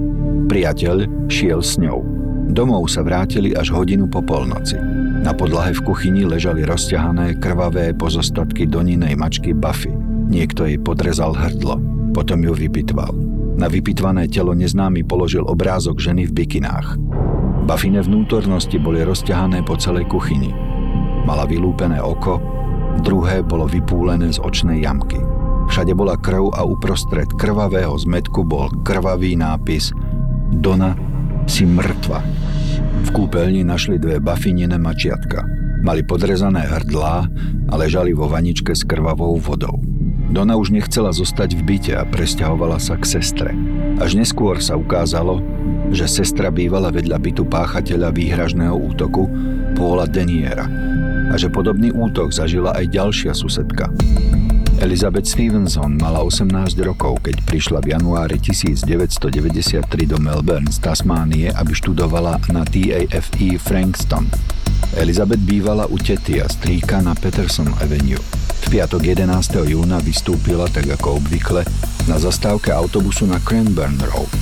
Priateľ 0.48 1.28
šiel 1.28 1.60
s 1.60 1.76
ňou. 1.76 2.13
Domov 2.50 2.92
sa 2.92 3.00
vrátili 3.00 3.56
až 3.56 3.72
hodinu 3.72 4.04
po 4.04 4.20
polnoci. 4.20 4.76
Na 5.24 5.32
podlahe 5.32 5.72
v 5.72 5.84
kuchyni 5.88 6.28
ležali 6.28 6.68
rozťahané, 6.68 7.40
krvavé 7.40 7.96
pozostatky 7.96 8.68
doninej 8.68 9.16
mačky 9.16 9.56
Buffy. 9.56 9.88
Niekto 10.28 10.68
jej 10.68 10.76
podrezal 10.76 11.32
hrdlo, 11.32 11.80
potom 12.12 12.44
ju 12.44 12.52
vypitval. 12.52 13.12
Na 13.56 13.70
vypitvané 13.70 14.28
telo 14.28 14.52
neznámy 14.52 15.06
položil 15.06 15.46
obrázok 15.46 16.02
ženy 16.02 16.28
v 16.28 16.44
bikinách. 16.44 17.00
Buffine 17.64 18.04
vnútornosti 18.04 18.76
boli 18.76 19.00
rozťahané 19.00 19.64
po 19.64 19.80
celej 19.80 20.04
kuchyni. 20.12 20.52
Mala 21.24 21.48
vylúpené 21.48 21.96
oko, 22.04 22.36
druhé 23.00 23.40
bolo 23.40 23.64
vypúlené 23.64 24.28
z 24.28 24.42
očnej 24.44 24.84
jamky. 24.84 25.16
Všade 25.72 25.96
bola 25.96 26.20
krv 26.20 26.52
a 26.52 26.60
uprostred 26.68 27.32
krvavého 27.40 27.96
zmetku 27.96 28.44
bol 28.44 28.68
krvavý 28.84 29.32
nápis 29.32 29.96
Dona 30.60 30.92
si 31.48 31.64
mŕtva. 31.68 32.20
V 33.04 33.08
kúpeľni 33.12 33.62
našli 33.62 34.00
dve 34.00 34.18
bafinine 34.18 34.76
mačiatka. 34.80 35.44
Mali 35.84 36.00
podrezané 36.00 36.64
hrdlá 36.64 37.28
a 37.68 37.74
ležali 37.76 38.16
vo 38.16 38.24
vaničke 38.28 38.72
s 38.72 38.82
krvavou 38.82 39.36
vodou. 39.36 39.80
Dona 40.32 40.56
už 40.56 40.72
nechcela 40.72 41.12
zostať 41.12 41.54
v 41.54 41.62
byte 41.62 41.92
a 41.94 42.02
presťahovala 42.08 42.80
sa 42.80 42.96
k 42.98 43.04
sestre. 43.06 43.50
Až 44.00 44.18
neskôr 44.18 44.58
sa 44.58 44.74
ukázalo, 44.74 45.38
že 45.92 46.08
sestra 46.08 46.48
bývala 46.48 46.90
vedľa 46.90 47.20
bytu 47.20 47.42
páchateľa 47.46 48.10
výhražného 48.10 48.74
útoku 48.74 49.28
Paula 49.76 50.08
Deniera 50.08 50.66
a 51.30 51.34
že 51.36 51.52
podobný 51.52 51.92
útok 51.94 52.32
zažila 52.34 52.74
aj 52.74 52.90
ďalšia 52.90 53.32
susedka. 53.36 53.92
Elizabeth 54.82 55.30
Stevenson 55.30 55.94
mala 56.02 56.18
18 56.26 56.50
rokov, 56.82 57.22
keď 57.22 57.46
prišla 57.46 57.78
v 57.78 57.94
januári 57.94 58.42
1993 58.42 59.86
do 60.10 60.18
Melbourne 60.18 60.66
z 60.66 60.82
Tasmánie, 60.82 61.54
aby 61.54 61.70
študovala 61.70 62.42
na 62.50 62.66
TAFE 62.66 63.54
Frankston. 63.62 64.26
Elizabeth 64.98 65.42
bývala 65.46 65.86
u 65.86 65.94
tety 65.94 66.42
a 66.42 66.50
strýka 66.50 66.98
na 67.06 67.14
Peterson 67.14 67.70
Avenue. 67.78 68.18
V 68.66 68.66
piatok 68.74 69.06
11. 69.06 69.62
júna 69.62 70.02
vystúpila, 70.02 70.66
tak 70.66 70.90
ako 70.90 71.22
obvykle, 71.22 71.62
na 72.10 72.16
zastávke 72.18 72.74
autobusu 72.74 73.30
na 73.30 73.38
Cranbourne 73.38 74.02
Road. 74.10 74.34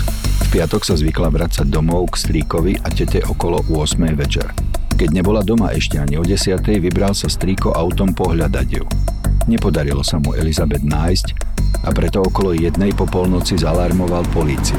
V 0.48 0.60
piatok 0.60 0.80
sa 0.84 0.96
zvykla 0.96 1.28
vracať 1.28 1.68
domov 1.68 2.08
k 2.12 2.20
strýkovi 2.28 2.80
a 2.80 2.88
tete 2.88 3.20
okolo 3.20 3.60
8. 3.68 4.00
večer. 4.16 4.48
Keď 4.96 5.08
nebola 5.12 5.44
doma 5.44 5.72
ešte 5.76 6.00
ani 6.00 6.16
o 6.16 6.24
10. 6.24 6.56
vybral 6.80 7.12
sa 7.12 7.28
strýko 7.28 7.72
autom 7.76 8.16
pohľadať 8.16 8.68
ju. 8.68 8.84
Nepodarilo 9.50 10.06
sa 10.06 10.22
mu 10.22 10.38
Elizabeth 10.38 10.86
nájsť 10.86 11.26
a 11.82 11.90
preto 11.90 12.22
okolo 12.22 12.54
jednej 12.54 12.94
po 12.94 13.10
polnoci 13.10 13.58
zalarmoval 13.58 14.22
políciu. 14.30 14.78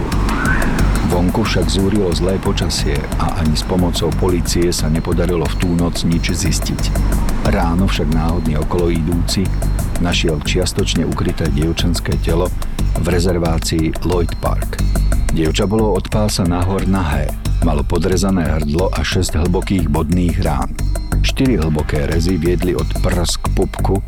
Vonku 1.11 1.43
však 1.43 1.67
zúrilo 1.67 2.09
zlé 2.15 2.39
počasie 2.39 2.95
a 3.19 3.43
ani 3.43 3.53
s 3.53 3.61
pomocou 3.67 4.09
polície 4.17 4.71
sa 4.71 4.87
nepodarilo 4.87 5.43
v 5.45 5.55
tú 5.59 5.69
noc 5.75 6.07
nič 6.07 6.31
zistiť. 6.31 6.81
Ráno 7.51 7.91
však 7.91 8.07
náhodný 8.09 8.57
okolo 8.57 8.87
idúci 8.89 9.43
našiel 9.99 10.39
čiastočne 10.41 11.03
ukryté 11.05 11.51
dievčenské 11.51 12.17
telo 12.23 12.47
v 12.97 13.05
rezervácii 13.05 14.07
Lloyd 14.07 14.31
Park. 14.39 14.79
Dievča 15.35 15.67
bolo 15.67 15.93
od 15.93 16.07
pása 16.07 16.47
nahor 16.47 16.87
nahé, 16.87 17.29
malo 17.67 17.83
podrezané 17.83 18.47
hrdlo 18.47 18.89
a 18.89 19.03
6 19.03 19.43
hlbokých 19.43 19.91
bodných 19.91 20.39
rán. 20.41 20.71
Štyri 21.23 21.55
hlboké 21.55 22.09
rezy 22.09 22.35
viedli 22.35 22.75
od 22.75 22.89
prs 22.99 23.39
k 23.39 23.45
pupku 23.55 24.03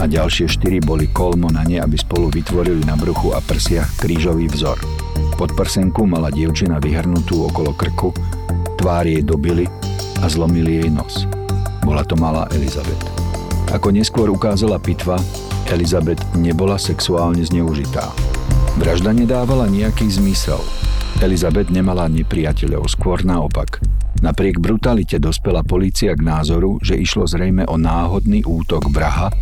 a 0.00 0.08
ďalšie 0.08 0.48
štyri 0.48 0.80
boli 0.80 1.12
kolmo 1.12 1.52
na 1.52 1.60
ne, 1.60 1.76
aby 1.76 1.92
spolu 2.00 2.32
vytvorili 2.32 2.88
na 2.88 2.96
bruchu 2.96 3.36
a 3.36 3.44
prsiach 3.44 4.00
krížový 4.00 4.48
vzor. 4.48 4.80
Pod 5.36 5.52
prsenku 5.52 6.08
mala 6.08 6.32
dievčina 6.32 6.80
vyhrnutú 6.80 7.44
okolo 7.52 7.76
krku, 7.76 8.16
tvár 8.80 9.04
jej 9.04 9.20
dobili 9.20 9.68
a 10.20 10.26
zlomili 10.28 10.80
jej 10.80 10.88
nos. 10.88 11.28
Bola 11.84 12.00
to 12.00 12.16
malá 12.16 12.48
Elizabeth. 12.56 13.04
Ako 13.76 13.92
neskôr 13.92 14.32
ukázala 14.32 14.80
pitva, 14.80 15.20
Elizabeth 15.68 16.24
nebola 16.32 16.80
sexuálne 16.80 17.44
zneužitá. 17.44 18.08
Vražda 18.80 19.12
nedávala 19.12 19.68
nejaký 19.68 20.08
zmysel. 20.08 20.58
Elizabeth 21.20 21.68
nemala 21.68 22.08
nepriateľov, 22.08 22.88
skôr 22.88 23.20
naopak. 23.20 23.84
Napriek 24.24 24.60
brutalite 24.60 25.20
dospela 25.20 25.60
polícia 25.60 26.16
k 26.16 26.20
názoru, 26.24 26.80
že 26.80 26.96
išlo 26.96 27.28
zrejme 27.28 27.68
o 27.68 27.76
náhodný 27.76 28.44
útok 28.44 28.88
vraha, 28.92 29.32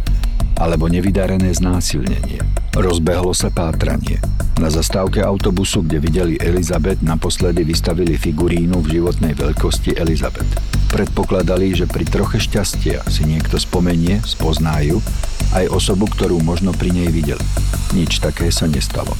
alebo 0.59 0.91
nevydarené 0.91 1.55
znásilnenie. 1.55 2.43
Rozbehlo 2.75 3.31
sa 3.31 3.49
pátranie. 3.49 4.19
Na 4.59 4.69
zastávke 4.75 5.23
autobusu, 5.23 5.87
kde 5.87 6.03
videli 6.03 6.35
Elizabeth, 6.43 6.99
naposledy 6.99 7.62
vystavili 7.62 8.19
figurínu 8.19 8.83
v 8.83 8.99
životnej 8.99 9.38
veľkosti 9.38 9.95
Elizabeth. 9.95 10.50
Predpokladali, 10.91 11.79
že 11.79 11.87
pri 11.87 12.03
troche 12.03 12.43
šťastia 12.43 13.07
si 13.07 13.23
niekto 13.23 13.55
spomenie, 13.55 14.19
spoznajú 14.27 14.99
aj 15.55 15.71
osobu, 15.71 16.11
ktorú 16.11 16.43
možno 16.43 16.75
pri 16.75 16.91
nej 16.91 17.09
videli. 17.09 17.43
Nič 17.95 18.19
také 18.19 18.50
sa 18.50 18.67
nestalo. 18.67 19.15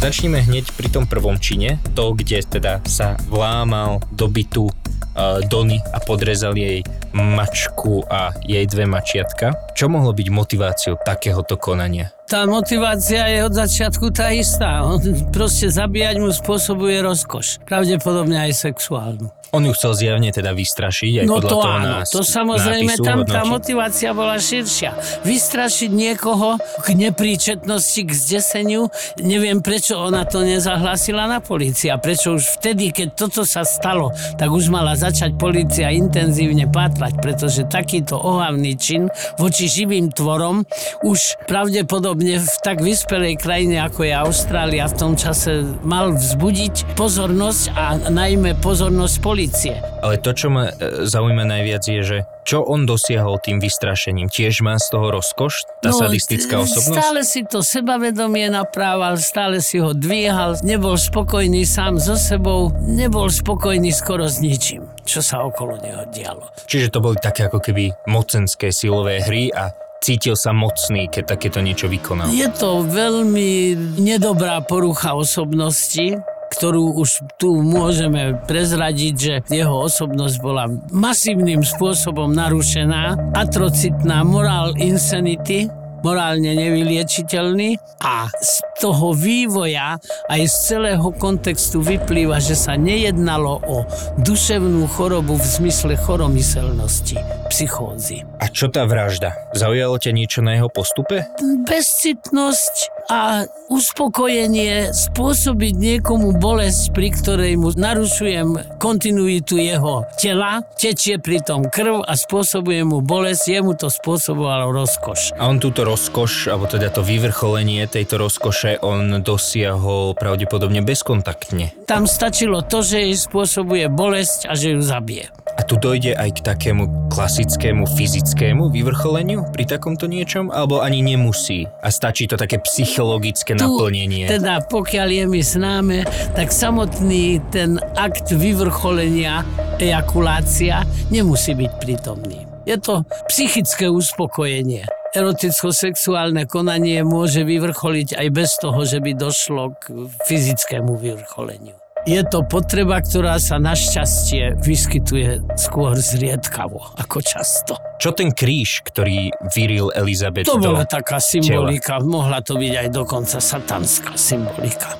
Začneme 0.00 0.40
hneď 0.40 0.72
pri 0.72 0.88
tom 0.88 1.04
prvom 1.04 1.36
čine, 1.36 1.76
to, 1.92 2.16
kde 2.16 2.40
teda 2.40 2.80
sa 2.88 3.20
vlámal 3.28 4.00
do 4.08 4.32
bytu 4.32 4.64
uh, 4.64 5.44
Dony 5.44 5.76
a 5.92 6.00
podrezal 6.00 6.56
jej 6.56 6.80
mačku 7.12 8.06
a 8.06 8.30
jej 8.46 8.66
dve 8.66 8.86
mačiatka. 8.86 9.54
Čo 9.74 9.90
mohlo 9.90 10.14
byť 10.14 10.28
motiváciou 10.30 10.94
takéhoto 11.00 11.58
konania? 11.58 12.14
Tá 12.30 12.46
motivácia 12.46 13.26
je 13.26 13.42
od 13.42 13.50
začiatku 13.50 14.14
tá 14.14 14.30
istá. 14.30 14.86
On 14.86 15.02
proste 15.34 15.66
zabíjať 15.66 16.22
mu 16.22 16.30
spôsobuje 16.30 17.02
rozkoš. 17.02 17.58
Pravdepodobne 17.66 18.38
aj 18.38 18.70
sexuálnu. 18.70 19.34
On 19.50 19.66
ju 19.66 19.74
chcel 19.74 19.92
zjavne 19.98 20.30
teda 20.30 20.54
vystrašiť 20.54 21.12
aj 21.22 21.26
no 21.26 21.42
podľa 21.42 21.50
to 21.50 21.54
toho 21.58 21.66
áno, 21.66 21.86
nás, 21.90 22.06
to 22.06 22.22
samozrejme 22.22 22.94
nápisu 22.94 23.02
tam 23.02 23.18
hodnotí. 23.26 23.34
tá 23.34 23.42
motivácia 23.42 24.10
bola 24.14 24.38
širšia. 24.38 24.90
Vystrašiť 25.26 25.90
niekoho 25.90 26.54
k 26.86 26.88
nepríčetnosti, 26.94 28.00
k 28.06 28.10
zdeseniu, 28.14 28.86
neviem 29.18 29.58
prečo 29.58 29.98
ona 29.98 30.22
to 30.22 30.46
nezahlasila 30.46 31.26
na 31.26 31.42
polícia, 31.42 31.98
prečo 31.98 32.38
už 32.38 32.62
vtedy, 32.62 32.94
keď 32.94 33.26
toto 33.26 33.42
sa 33.42 33.66
stalo, 33.66 34.14
tak 34.38 34.54
už 34.54 34.70
mala 34.70 34.94
začať 34.94 35.34
polícia 35.34 35.90
intenzívne 35.90 36.70
pátrať 36.70 36.99
vyšetrať, 37.00 37.14
pretože 37.24 37.60
takýto 37.64 38.20
ohavný 38.20 38.76
čin 38.76 39.08
voči 39.40 39.66
živým 39.72 40.12
tvorom 40.12 40.68
už 41.00 41.40
pravdepodobne 41.48 42.44
v 42.44 42.54
tak 42.60 42.84
vyspelej 42.84 43.40
krajine 43.40 43.80
ako 43.80 44.04
je 44.04 44.12
Austrália 44.12 44.84
v 44.84 44.98
tom 45.00 45.12
čase 45.16 45.64
mal 45.80 46.12
vzbudiť 46.12 46.96
pozornosť 46.96 47.62
a 47.72 47.84
najmä 48.12 48.60
pozornosť 48.60 49.16
policie. 49.24 49.74
Ale 50.04 50.20
to, 50.20 50.36
čo 50.36 50.52
ma 50.52 50.68
e, 50.68 51.08
zaujíma 51.08 51.44
najviac 51.48 51.84
je, 51.88 52.00
že 52.04 52.18
čo 52.44 52.64
on 52.64 52.88
dosiahol 52.88 53.38
tým 53.40 53.60
vystrašením? 53.60 54.32
Tiež 54.32 54.64
má 54.64 54.80
z 54.80 54.90
toho 54.92 55.12
rozkoš? 55.12 55.68
Tá 55.84 55.92
no, 55.92 55.98
sadistická 56.00 56.64
osobnosť? 56.64 56.96
Stále 56.96 57.20
si 57.22 57.40
to 57.44 57.60
sebavedomie 57.60 58.48
naprával, 58.48 59.20
stále 59.20 59.60
si 59.60 59.78
ho 59.78 59.92
dvíhal, 59.92 60.58
nebol 60.64 60.96
spokojný 60.96 61.68
sám 61.68 62.00
so 62.00 62.16
sebou, 62.16 62.72
nebol 62.84 63.28
spokojný 63.28 63.92
skoro 63.92 64.26
s 64.26 64.40
ničím, 64.40 64.88
čo 65.04 65.20
sa 65.20 65.44
okolo 65.44 65.78
neho 65.80 66.08
dialo. 66.08 66.48
Čiže 66.64 66.92
to 66.92 66.98
boli 67.04 67.16
také 67.20 67.46
ako 67.46 67.60
keby 67.60 67.92
mocenské 68.08 68.72
silové 68.72 69.20
hry 69.22 69.52
a 69.52 69.70
cítil 70.00 70.34
sa 70.34 70.56
mocný, 70.56 71.12
keď 71.12 71.36
takéto 71.36 71.60
niečo 71.60 71.86
vykonal. 71.86 72.32
Je 72.32 72.48
to 72.56 72.82
veľmi 72.88 73.76
nedobrá 74.00 74.64
porucha 74.64 75.12
osobnosti, 75.12 76.16
ktorú 76.60 77.00
už 77.00 77.24
tu 77.40 77.56
môžeme 77.64 78.36
prezradiť, 78.44 79.14
že 79.16 79.34
jeho 79.48 79.80
osobnosť 79.80 80.36
bola 80.44 80.68
masívnym 80.92 81.64
spôsobom 81.64 82.28
narušená, 82.36 83.32
atrocitná 83.32 84.20
moral 84.28 84.76
insanity, 84.76 85.72
morálne 86.04 86.52
nevyliečiteľný 86.52 87.80
a 88.04 88.28
z 88.28 88.52
toho 88.76 89.16
vývoja 89.16 89.96
aj 90.28 90.40
z 90.48 90.54
celého 90.76 91.08
kontextu 91.16 91.80
vyplýva, 91.80 92.40
že 92.44 92.56
sa 92.56 92.76
nejednalo 92.76 93.64
o 93.64 93.88
duševnú 94.20 94.84
chorobu 94.92 95.40
v 95.40 95.46
zmysle 95.60 95.96
choromyselnosti, 95.96 97.16
psychózy. 97.48 98.24
A 98.36 98.52
čo 98.52 98.68
tá 98.68 98.84
vražda? 98.84 99.32
Zaujalo 99.56 99.96
ťa 99.96 100.12
niečo 100.12 100.40
na 100.44 100.60
jeho 100.60 100.68
postupe? 100.68 101.24
Bezcitnosť 101.64 102.99
a 103.10 103.42
uspokojenie 103.66 104.94
spôsobiť 104.94 105.74
niekomu 105.74 106.38
bolesť, 106.38 106.94
pri 106.94 107.10
ktorej 107.10 107.58
mu 107.58 107.74
narušujem 107.74 108.78
kontinuitu 108.78 109.58
jeho 109.58 110.06
tela, 110.14 110.62
tečie 110.78 111.18
pritom 111.18 111.66
krv 111.66 112.06
a 112.06 112.14
spôsobuje 112.14 112.86
mu 112.86 113.02
bolesť, 113.02 113.58
jemu 113.58 113.74
to 113.74 113.90
spôsobovalo 113.90 114.70
rozkoš. 114.70 115.34
A 115.34 115.50
on 115.50 115.58
túto 115.58 115.82
rozkoš, 115.82 116.54
alebo 116.54 116.70
teda 116.70 116.94
to 116.94 117.02
vyvrcholenie 117.02 117.90
tejto 117.90 118.22
rozkoše, 118.22 118.78
on 118.78 119.26
dosiahol 119.26 120.14
pravdepodobne 120.14 120.78
bezkontaktne. 120.86 121.74
Tam 121.90 122.06
stačilo 122.06 122.62
to, 122.62 122.86
že 122.86 123.10
jej 123.10 123.16
spôsobuje 123.18 123.90
bolesť 123.90 124.46
a 124.46 124.54
že 124.54 124.78
ju 124.78 124.80
zabije. 124.86 125.34
A 125.58 125.66
tu 125.66 125.74
dojde 125.74 126.14
aj 126.14 126.40
k 126.40 126.44
takému 126.46 127.10
klasickému 127.10 127.82
fyzickému 127.84 128.70
vyvrcholeniu 128.70 129.50
pri 129.50 129.66
takomto 129.66 130.06
niečom, 130.06 130.48
alebo 130.54 130.78
ani 130.78 131.02
nemusí 131.02 131.66
a 131.82 131.90
stačí 131.90 132.30
to 132.30 132.38
také 132.38 132.62
psychologické 133.00 133.56
tu, 133.56 133.64
naplnenie? 133.64 134.28
Teda 134.28 134.60
pokiaľ 134.60 135.08
je 135.08 135.24
mi 135.24 135.40
známe, 135.40 136.04
tak 136.36 136.52
samotný 136.52 137.40
ten 137.48 137.80
akt 137.96 138.28
vyvrcholenia, 138.28 139.40
ejakulácia, 139.80 140.84
nemusí 141.08 141.56
byť 141.56 141.72
prítomný. 141.80 142.44
Je 142.68 142.76
to 142.76 143.08
psychické 143.32 143.88
uspokojenie 143.88 144.84
eroticko-sexuálne 145.10 146.46
konanie 146.46 147.02
môže 147.02 147.42
vyvrcholiť 147.42 148.14
aj 148.14 148.28
bez 148.30 148.50
toho, 148.62 148.78
že 148.86 149.02
by 149.02 149.10
došlo 149.18 149.74
k 149.74 150.06
fyzickému 150.28 150.94
vyvrcholeniu. 150.94 151.74
Je 152.08 152.24
to 152.24 152.40
potreba, 152.48 152.96
ktorá 153.04 153.36
sa 153.36 153.60
našťastie 153.60 154.56
vyskytuje 154.56 155.44
skôr 155.60 155.92
zriedkavo 156.00 156.96
ako 156.96 157.20
často. 157.20 157.76
Čo 158.00 158.16
ten 158.16 158.32
kríž, 158.32 158.80
ktorý 158.88 159.28
vyril 159.52 159.92
Elizabeth 159.92 160.48
To 160.48 160.56
bola 160.56 160.88
taká 160.88 161.20
symbolika, 161.20 162.00
tela. 162.00 162.08
mohla 162.08 162.40
to 162.40 162.56
byť 162.56 162.72
aj 162.72 162.88
dokonca 162.88 163.36
satanská 163.36 164.16
symbolika. 164.16 164.96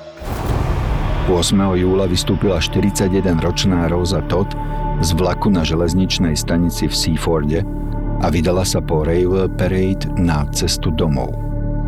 8. 1.25 1.57
júla 1.81 2.05
vystúpila 2.05 2.61
41-ročná 2.61 3.89
Rosa 3.89 4.21
Todd 4.29 4.53
z 5.01 5.09
vlaku 5.17 5.49
na 5.49 5.65
železničnej 5.65 6.37
stanici 6.37 6.85
v 6.85 6.93
Seaforde 6.93 7.59
a 8.21 8.29
vydala 8.29 8.61
sa 8.61 8.77
po 8.77 9.01
Railway 9.01 9.49
Parade 9.57 10.05
na 10.21 10.45
cestu 10.53 10.93
domov. 10.93 11.33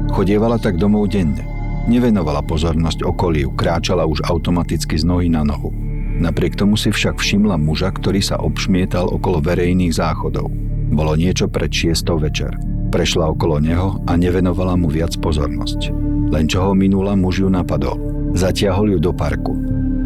Chodievala 0.09 0.57
tak 0.57 0.81
domov 0.81 1.13
denne. 1.13 1.62
Nevenovala 1.83 2.39
pozornosť 2.47 3.03
okoliu, 3.03 3.51
kráčala 3.59 4.07
už 4.07 4.23
automaticky 4.23 4.95
z 4.95 5.03
nohy 5.03 5.27
na 5.27 5.43
nohu. 5.43 5.75
Napriek 6.23 6.55
tomu 6.55 6.79
si 6.79 6.93
však 6.93 7.19
všimla 7.19 7.59
muža, 7.59 7.91
ktorý 7.91 8.23
sa 8.23 8.39
obšmietal 8.39 9.11
okolo 9.11 9.43
verejných 9.43 9.91
záchodov. 9.91 10.47
Bolo 10.93 11.19
niečo 11.19 11.51
pred 11.51 11.67
šiestou 11.67 12.21
večer. 12.21 12.55
Prešla 12.93 13.33
okolo 13.33 13.59
neho 13.59 13.99
a 14.07 14.15
nevenovala 14.15 14.79
mu 14.79 14.87
viac 14.87 15.17
pozornosť. 15.19 15.91
Len 16.31 16.45
čo 16.47 16.69
ho 16.69 16.73
minula, 16.77 17.17
muž 17.17 17.43
ju 17.43 17.49
napadol. 17.49 17.97
Zatiahol 18.31 18.95
ju 18.95 18.99
do 19.01 19.11
parku. 19.11 19.57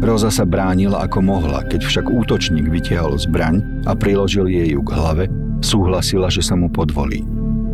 Roza 0.02 0.34
sa 0.34 0.48
bránila 0.48 1.04
ako 1.06 1.22
mohla, 1.22 1.62
keď 1.68 1.84
však 1.84 2.06
útočník 2.10 2.66
vytiahol 2.70 3.18
zbraň 3.18 3.62
a 3.86 3.94
priložil 3.94 4.50
jej 4.50 4.74
ju 4.74 4.80
k 4.82 4.94
hlave, 4.94 5.24
súhlasila, 5.62 6.30
že 6.30 6.42
sa 6.42 6.54
mu 6.54 6.70
podvolí. 6.70 7.22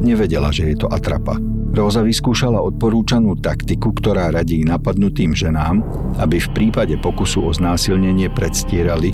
Nevedela, 0.01 0.53
že 0.53 0.73
je 0.73 0.77
to 0.85 0.88
atrapa. 0.93 1.37
Róza 1.75 2.07
vyskúšala 2.07 2.63
odporúčanú 2.63 3.35
taktiku, 3.35 3.91
ktorá 3.91 4.31
radí 4.31 4.63
napadnutým 4.63 5.35
ženám, 5.35 5.83
aby 6.23 6.39
v 6.39 6.49
prípade 6.55 6.95
pokusu 7.03 7.43
o 7.43 7.51
znásilnenie 7.51 8.31
predstierali, 8.31 9.11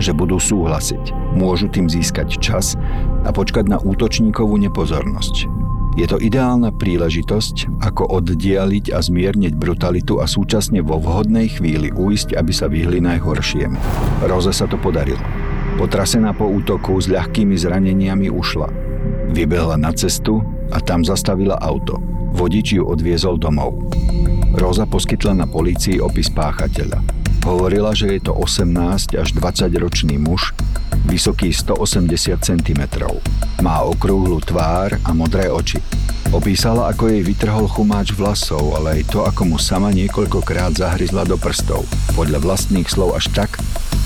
že 0.00 0.16
budú 0.16 0.40
súhlasiť. 0.40 1.36
Môžu 1.36 1.68
tým 1.68 1.84
získať 1.84 2.40
čas 2.40 2.80
a 3.22 3.30
počkať 3.30 3.68
na 3.68 3.76
útočníkovú 3.76 4.56
nepozornosť. 4.56 5.52
Je 6.00 6.08
to 6.08 6.16
ideálna 6.16 6.72
príležitosť, 6.72 7.84
ako 7.84 8.08
oddialiť 8.08 8.96
a 8.96 9.04
zmierniť 9.04 9.52
brutalitu 9.52 10.24
a 10.24 10.24
súčasne 10.24 10.80
vo 10.80 10.96
vhodnej 10.96 11.52
chvíli 11.60 11.92
uísť, 11.92 12.40
aby 12.40 12.52
sa 12.56 12.72
vyhli 12.72 13.04
najhoršiem. 13.04 13.76
Roze 14.24 14.56
sa 14.56 14.64
to 14.64 14.80
podarilo. 14.80 15.20
Potrasená 15.76 16.32
po 16.32 16.48
útoku 16.48 16.96
s 16.96 17.04
ľahkými 17.04 17.52
zraneniami 17.52 18.32
ušla. 18.32 18.70
Vybehla 19.28 19.76
na 19.76 19.92
cestu 19.92 20.40
a 20.72 20.78
tam 20.80 21.04
zastavila 21.04 21.56
auto. 21.60 22.00
Vodič 22.36 22.76
ju 22.76 22.84
odviezol 22.86 23.40
domov. 23.40 23.78
Roza 24.56 24.88
poskytla 24.88 25.44
na 25.44 25.46
polícii 25.48 26.00
opis 26.00 26.28
páchateľa. 26.32 27.00
Hovorila, 27.46 27.96
že 27.96 28.18
je 28.18 28.28
to 28.28 28.32
18 28.36 29.16
až 29.16 29.28
20 29.32 29.72
ročný 29.80 30.20
muž, 30.20 30.52
vysoký 31.08 31.54
180 31.54 32.36
cm. 32.44 32.82
Má 33.64 33.80
okrúhlu 33.86 34.42
tvár 34.44 35.00
a 35.00 35.10
modré 35.16 35.48
oči. 35.48 35.80
Opísala, 36.28 36.92
ako 36.92 37.08
jej 37.08 37.24
vytrhol 37.24 37.64
chumáč 37.64 38.12
vlasov, 38.12 38.76
ale 38.76 39.00
aj 39.00 39.02
to, 39.16 39.24
ako 39.24 39.48
mu 39.48 39.56
sama 39.56 39.88
niekoľkokrát 39.96 40.76
zahryzla 40.76 41.24
do 41.24 41.40
prstov. 41.40 41.88
Podľa 42.12 42.44
vlastných 42.44 42.84
slov 42.84 43.16
až 43.16 43.32
tak, 43.32 43.56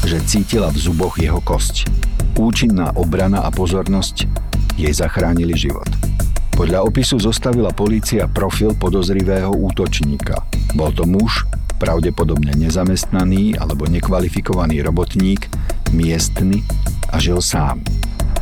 že 0.06 0.22
cítila 0.22 0.70
v 0.70 0.78
zuboch 0.78 1.18
jeho 1.18 1.42
kosť. 1.42 1.90
Účinná 2.38 2.94
obrana 2.94 3.42
a 3.42 3.50
pozornosť 3.50 4.30
jej 4.78 4.94
zachránili 4.94 5.58
život. 5.58 6.11
Podľa 6.52 6.84
opisu 6.84 7.16
zostavila 7.16 7.72
polícia 7.72 8.28
profil 8.28 8.76
podozrivého 8.76 9.50
útočníka. 9.50 10.44
Bol 10.76 10.92
to 10.92 11.08
muž, 11.08 11.48
pravdepodobne 11.80 12.52
nezamestnaný 12.54 13.56
alebo 13.56 13.88
nekvalifikovaný 13.88 14.84
robotník, 14.84 15.48
miestny 15.96 16.60
a 17.08 17.16
žil 17.16 17.40
sám. 17.40 17.80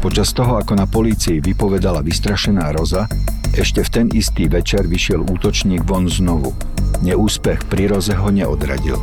Počas 0.03 0.35
toho, 0.35 0.59
ako 0.59 0.75
na 0.75 0.91
polícii 0.91 1.39
vypovedala 1.39 2.03
vystrašená 2.03 2.73
Roza, 2.75 3.07
ešte 3.59 3.83
v 3.83 3.91
ten 3.91 4.07
istý 4.15 4.47
večer 4.47 4.87
vyšiel 4.87 5.27
útočník 5.27 5.83
von 5.83 6.07
znovu. 6.07 6.55
Neúspech 7.01 7.67
pri 7.67 7.91
ho 7.91 8.29
neodradil. 8.31 9.01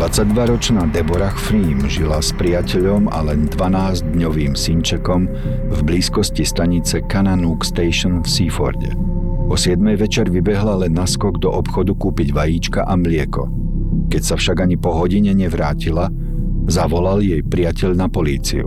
22-ročná 0.00 0.88
Deborah 0.90 1.36
Freem 1.36 1.84
žila 1.86 2.18
s 2.18 2.32
priateľom 2.34 3.12
a 3.12 3.22
len 3.22 3.46
12-dňovým 3.46 4.56
synčekom 4.56 5.28
v 5.70 5.78
blízkosti 5.84 6.42
stanice 6.42 7.04
Kananook 7.06 7.62
Station 7.62 8.24
v 8.24 8.28
Seaforde. 8.28 8.90
O 9.46 9.54
7 9.54 9.78
večer 9.94 10.26
vybehla 10.26 10.82
len 10.82 10.98
na 10.98 11.06
skok 11.06 11.38
do 11.38 11.52
obchodu 11.52 11.94
kúpiť 11.94 12.34
vajíčka 12.34 12.80
a 12.82 12.98
mlieko. 12.98 13.46
Keď 14.10 14.22
sa 14.22 14.34
však 14.34 14.66
ani 14.66 14.74
po 14.74 14.90
hodine 14.96 15.30
nevrátila, 15.30 16.10
zavolal 16.66 17.22
jej 17.22 17.44
priateľ 17.46 17.94
na 17.94 18.10
políciu. 18.10 18.66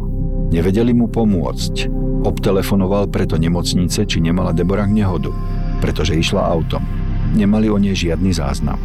Nevedeli 0.50 0.96
mu 0.96 1.12
pomôcť, 1.12 1.92
Obtelefonoval 2.30 3.10
preto 3.10 3.42
nemocnice, 3.42 4.06
či 4.06 4.22
nemala 4.22 4.54
Deborah 4.54 4.86
nehodu, 4.86 5.34
pretože 5.82 6.14
išla 6.14 6.46
autom. 6.46 6.86
Nemali 7.34 7.74
o 7.74 7.78
nej 7.82 7.98
žiadny 7.98 8.30
záznam. 8.30 8.78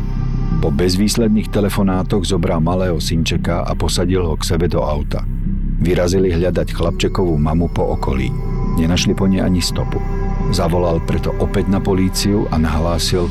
Po 0.65 0.73
bezvýsledných 0.73 1.53
telefonátoch 1.53 2.25
zobral 2.25 2.65
malého 2.65 2.97
synčeka 2.97 3.69
a 3.69 3.77
posadil 3.77 4.25
ho 4.25 4.33
k 4.41 4.49
sebe 4.49 4.65
do 4.65 4.81
auta. 4.81 5.29
Vyrazili 5.77 6.33
hľadať 6.33 6.73
chlapčekovú 6.73 7.37
mamu 7.37 7.69
po 7.69 7.93
okolí. 8.01 8.33
Nenašli 8.81 9.13
po 9.13 9.29
nej 9.29 9.45
ani 9.45 9.61
stopu. 9.61 10.01
Zavolal 10.49 11.05
preto 11.05 11.37
opäť 11.37 11.69
na 11.69 11.85
políciu 11.85 12.49
a 12.49 12.57
nahlásil, 12.57 13.29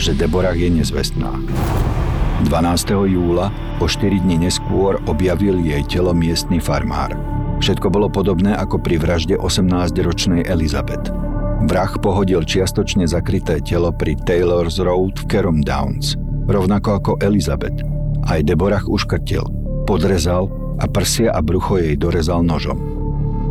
že 0.00 0.16
Deborah 0.16 0.56
je 0.56 0.72
nezvestná. 0.72 1.36
12. 2.48 3.12
júla, 3.12 3.52
o 3.76 3.84
4 3.84 4.24
dní 4.24 4.40
neskôr, 4.48 4.96
objavil 5.04 5.60
jej 5.60 5.84
telo 5.84 6.16
miestny 6.16 6.56
farmár. 6.56 7.12
Všetko 7.60 7.92
bolo 7.92 8.08
podobné 8.08 8.56
ako 8.56 8.80
pri 8.80 8.96
vražde 8.96 9.36
18-ročnej 9.36 10.48
Elizabeth. 10.48 11.12
Vrah 11.68 11.92
pohodil 12.00 12.40
čiastočne 12.40 13.04
zakryté 13.04 13.60
telo 13.60 13.92
pri 13.92 14.16
Taylor's 14.24 14.80
Road 14.80 15.20
v 15.20 15.24
Carom 15.28 15.60
Downs, 15.60 16.16
rovnako 16.48 16.88
ako 16.96 17.12
Elizabeth. 17.20 17.84
Aj 18.24 18.40
Deborah 18.40 18.80
uškrtil, 18.88 19.44
podrezal 19.84 20.48
a 20.80 20.88
prsia 20.88 21.36
a 21.36 21.44
brucho 21.44 21.76
jej 21.76 22.00
dorezal 22.00 22.40
nožom. 22.40 22.80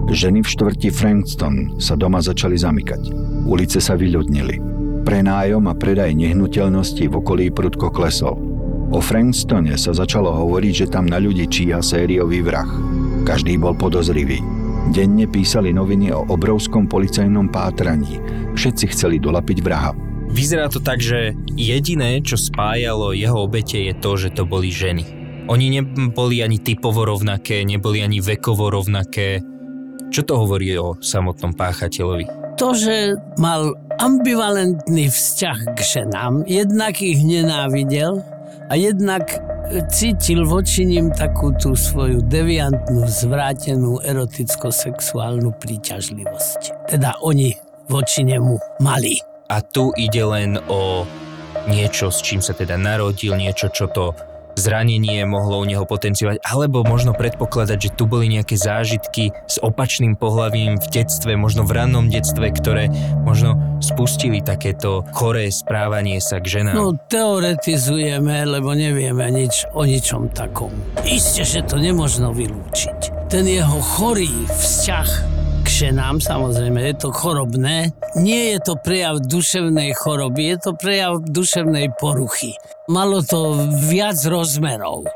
Ženy 0.10 0.42
v 0.42 0.52
štvrti 0.58 0.90
Frankston 0.90 1.78
sa 1.78 1.94
doma 1.94 2.18
začali 2.18 2.58
zamykať. 2.58 3.14
Ulice 3.46 3.78
sa 3.78 3.94
vyľudnili. 3.94 4.58
Prenájom 5.06 5.70
a 5.70 5.78
predaj 5.78 6.18
nehnuteľností 6.18 7.06
v 7.06 7.18
okolí 7.22 7.54
prudko 7.54 7.94
klesol. 7.94 8.42
O 8.90 8.98
Frankstone 9.06 9.78
sa 9.78 9.94
začalo 9.94 10.34
hovoriť, 10.34 10.74
že 10.74 10.90
tam 10.90 11.06
na 11.06 11.22
ľudí 11.22 11.46
číha 11.46 11.78
sériový 11.78 12.42
vrah. 12.42 12.89
Každý 13.28 13.60
bol 13.60 13.76
podozrivý. 13.76 14.40
Denne 14.90 15.30
písali 15.30 15.70
noviny 15.70 16.10
o 16.16 16.26
obrovskom 16.34 16.90
policajnom 16.90 17.52
pátraní. 17.52 18.18
Všetci 18.58 18.86
chceli 18.96 19.22
dolapiť 19.22 19.58
vraha. 19.62 19.94
Vyzerá 20.30 20.70
to 20.70 20.78
tak, 20.82 21.02
že 21.02 21.34
jediné, 21.58 22.22
čo 22.22 22.38
spájalo 22.38 23.18
jeho 23.18 23.50
obete 23.50 23.82
je 23.90 23.94
to, 23.98 24.18
že 24.18 24.30
to 24.34 24.46
boli 24.46 24.70
ženy. 24.70 25.06
Oni 25.50 25.74
neboli 25.74 26.46
ani 26.46 26.62
typovo 26.62 27.02
rovnaké, 27.02 27.66
neboli 27.66 28.06
ani 28.06 28.22
vekovo 28.22 28.70
rovnaké. 28.70 29.42
Čo 30.10 30.22
to 30.26 30.34
hovorí 30.38 30.74
o 30.78 30.98
samotnom 31.02 31.58
páchateľovi? 31.58 32.58
To, 32.62 32.78
že 32.78 33.18
mal 33.42 33.74
ambivalentný 33.98 35.10
vzťah 35.10 35.60
k 35.74 35.80
ženám, 35.82 36.46
jednak 36.46 37.02
ich 37.02 37.22
nenávidel 37.26 38.22
a 38.70 38.74
jednak 38.78 39.26
cítil 39.90 40.46
voči 40.50 40.86
ním 40.86 41.14
takú 41.14 41.54
tú 41.54 41.78
svoju 41.78 42.26
deviantnú, 42.26 43.06
zvrátenú 43.06 44.02
eroticko-sexuálnu 44.02 45.54
príťažlivosť. 45.62 46.90
Teda 46.90 47.14
oni 47.22 47.54
voči 47.86 48.26
nemu 48.26 48.58
mali. 48.82 49.22
A 49.50 49.62
tu 49.62 49.94
ide 49.98 50.22
len 50.26 50.58
o 50.70 51.06
niečo, 51.70 52.10
s 52.10 52.22
čím 52.22 52.42
sa 52.42 52.54
teda 52.54 52.78
narodil, 52.78 53.38
niečo, 53.38 53.70
čo 53.70 53.90
to 53.90 54.14
zranenie 54.60 55.24
mohlo 55.24 55.64
u 55.64 55.66
neho 55.66 55.88
potenciovať, 55.88 56.44
alebo 56.44 56.84
možno 56.84 57.16
predpokladať, 57.16 57.78
že 57.80 57.96
tu 57.96 58.06
boli 58.06 58.28
nejaké 58.28 58.60
zážitky 58.60 59.32
s 59.48 59.58
opačným 59.64 60.20
pohľavím 60.20 60.78
v 60.78 60.88
detstve, 60.92 61.40
možno 61.40 61.64
v 61.64 61.80
rannom 61.80 62.12
detstve, 62.12 62.52
ktoré 62.52 62.92
možno 63.24 63.80
spustili 63.80 64.44
takéto 64.44 65.08
choré 65.16 65.48
správanie 65.50 66.20
sa 66.20 66.44
k 66.44 66.60
ženám. 66.60 66.76
No 66.76 66.94
teoretizujeme, 67.00 68.44
lebo 68.44 68.76
nevieme 68.76 69.32
nič 69.32 69.66
o 69.72 69.88
ničom 69.88 70.30
takom. 70.36 70.76
Isté, 71.08 71.48
že 71.48 71.64
to 71.64 71.80
nemožno 71.80 72.36
vylúčiť. 72.36 73.32
Ten 73.32 73.48
jeho 73.48 73.80
chorý 73.80 74.30
vzťah 74.52 75.39
ženám, 75.80 76.20
samozrejme, 76.20 76.92
je 76.92 76.96
to 77.08 77.10
chorobné. 77.16 77.96
Nie 78.20 78.52
je 78.52 78.60
to 78.68 78.74
prejav 78.76 79.24
duševnej 79.24 79.96
choroby, 79.96 80.52
je 80.52 80.58
to 80.60 80.72
prejav 80.76 81.24
duševnej 81.24 81.96
poruchy. 81.96 82.60
Malo 82.92 83.24
to 83.24 83.56
viac 83.88 84.20
rozmerov. 84.28 85.08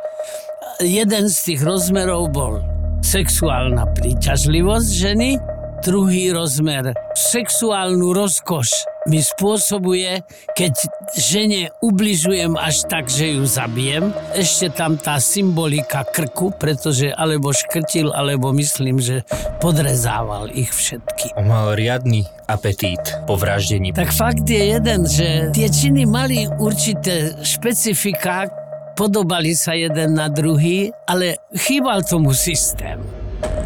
Jeden 0.80 1.28
z 1.28 1.38
tých 1.44 1.62
rozmerov 1.68 2.32
bol 2.32 2.64
sexuálna 3.04 3.92
príťažlivosť 3.92 4.88
ženy, 4.88 5.36
druhý 5.84 6.32
rozmer 6.32 6.96
sexuálnu 7.12 8.16
rozkoš 8.16 8.72
mi 9.12 9.20
spôsobuje, 9.20 10.24
keď 10.56 10.74
žene 11.20 11.76
ubližujem 11.84 12.56
až 12.56 12.88
tak, 12.88 13.12
že 13.12 13.36
ju 13.36 13.44
zabijem. 13.44 14.16
Ešte 14.32 14.72
tam 14.72 14.96
tá 14.96 15.20
symbolika 15.20 16.08
krku, 16.08 16.56
pretože 16.56 17.12
alebo 17.12 17.52
škrtil, 17.52 18.16
alebo 18.16 18.56
myslím, 18.56 19.04
že 19.04 19.28
podrezával 19.60 20.56
ich 20.56 20.72
všetky. 20.72 21.36
On 21.36 21.52
mal 21.52 21.76
riadny 21.76 22.24
apetít 22.48 23.04
po 23.28 23.36
vraždení. 23.36 23.92
Tak 23.92 24.16
fakt 24.16 24.48
je 24.48 24.80
jeden, 24.80 25.04
že 25.04 25.52
tie 25.52 25.68
činy 25.68 26.08
mali 26.08 26.48
určité 26.48 27.36
špecifika, 27.44 28.48
podobali 28.96 29.52
sa 29.52 29.76
jeden 29.76 30.16
na 30.16 30.32
druhý, 30.32 30.96
ale 31.12 31.44
chýbal 31.52 32.08
tomu 32.08 32.32
systém. 32.32 33.23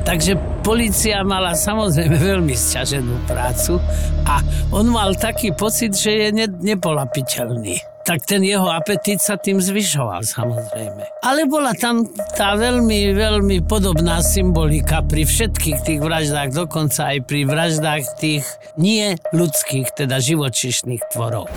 Takže 0.08 0.64
policia 0.64 1.20
mala 1.28 1.52
samozrejme 1.52 2.16
veľmi 2.16 2.56
sťaženú 2.56 3.28
prácu 3.28 3.76
a 4.24 4.40
on 4.72 4.88
mal 4.88 5.12
taký 5.16 5.52
pocit, 5.52 5.96
že 5.96 6.12
je 6.16 6.28
ne, 6.32 6.48
nepolapiteľný 6.48 7.98
tak 8.08 8.24
ten 8.24 8.40
jeho 8.40 8.72
apetít 8.72 9.20
sa 9.20 9.36
tým 9.36 9.60
zvyšoval 9.60 10.24
samozrejme. 10.24 11.04
Ale 11.28 11.44
bola 11.44 11.76
tam 11.76 12.08
tá 12.40 12.56
veľmi, 12.56 13.12
veľmi 13.12 13.68
podobná 13.68 14.24
symbolika 14.24 15.04
pri 15.04 15.28
všetkých 15.28 15.84
tých 15.84 16.00
vraždách, 16.00 16.56
dokonca 16.56 17.12
aj 17.12 17.28
pri 17.28 17.44
vraždách 17.44 18.04
tých 18.16 18.48
nie 18.80 19.12
ľudských, 19.36 19.92
teda 19.92 20.24
živočišných 20.24 21.04
tvorov. 21.12 21.52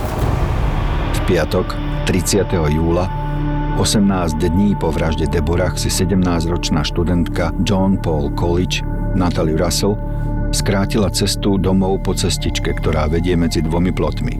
V 1.14 1.20
piatok, 1.30 1.70
30. 2.10 2.42
júla, 2.50 3.29
18 3.78 4.34
dní 4.38 4.74
po 4.74 4.90
vražde 4.90 5.26
Deborah 5.30 5.78
si 5.78 5.86
17-ročná 5.86 6.82
študentka 6.82 7.54
John 7.62 8.00
Paul 8.02 8.34
College, 8.34 8.82
Natalie 9.14 9.54
Russell, 9.54 9.94
skrátila 10.50 11.10
cestu 11.14 11.54
domov 11.54 12.02
po 12.02 12.10
cestičke, 12.16 12.74
ktorá 12.74 13.06
vedie 13.06 13.38
medzi 13.38 13.62
dvomi 13.62 13.94
plotmi. 13.94 14.34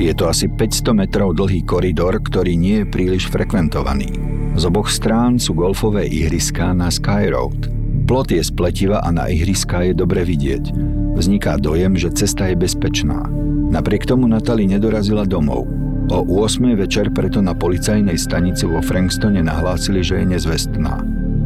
Je 0.00 0.14
to 0.16 0.30
asi 0.30 0.48
500 0.48 0.96
metrov 0.96 1.36
dlhý 1.36 1.66
koridor, 1.66 2.16
ktorý 2.22 2.56
nie 2.56 2.86
je 2.86 2.88
príliš 2.88 3.28
frekventovaný. 3.28 4.08
Z 4.56 4.70
oboch 4.70 4.88
strán 4.88 5.36
sú 5.36 5.52
golfové 5.52 6.08
ihriská 6.08 6.72
na 6.72 6.88
Sky 6.88 7.28
Road. 7.28 7.68
Plot 8.08 8.32
je 8.32 8.42
spletiva 8.42 9.04
a 9.04 9.08
na 9.12 9.28
ihriska 9.28 9.84
je 9.86 9.92
dobre 9.94 10.24
vidieť. 10.24 10.72
Vzniká 11.20 11.60
dojem, 11.60 11.98
že 12.00 12.14
cesta 12.16 12.48
je 12.48 12.56
bezpečná. 12.56 13.28
Napriek 13.70 14.08
tomu 14.08 14.26
Natalie 14.26 14.66
nedorazila 14.66 15.28
domov. 15.28 15.68
O 16.10 16.26
8. 16.26 16.74
večer 16.74 17.14
preto 17.14 17.38
na 17.38 17.54
policajnej 17.54 18.18
stanici 18.18 18.66
vo 18.66 18.82
Frankstone 18.82 19.46
nahlásili, 19.46 20.02
že 20.02 20.18
je 20.18 20.34
nezvestná. 20.34 20.98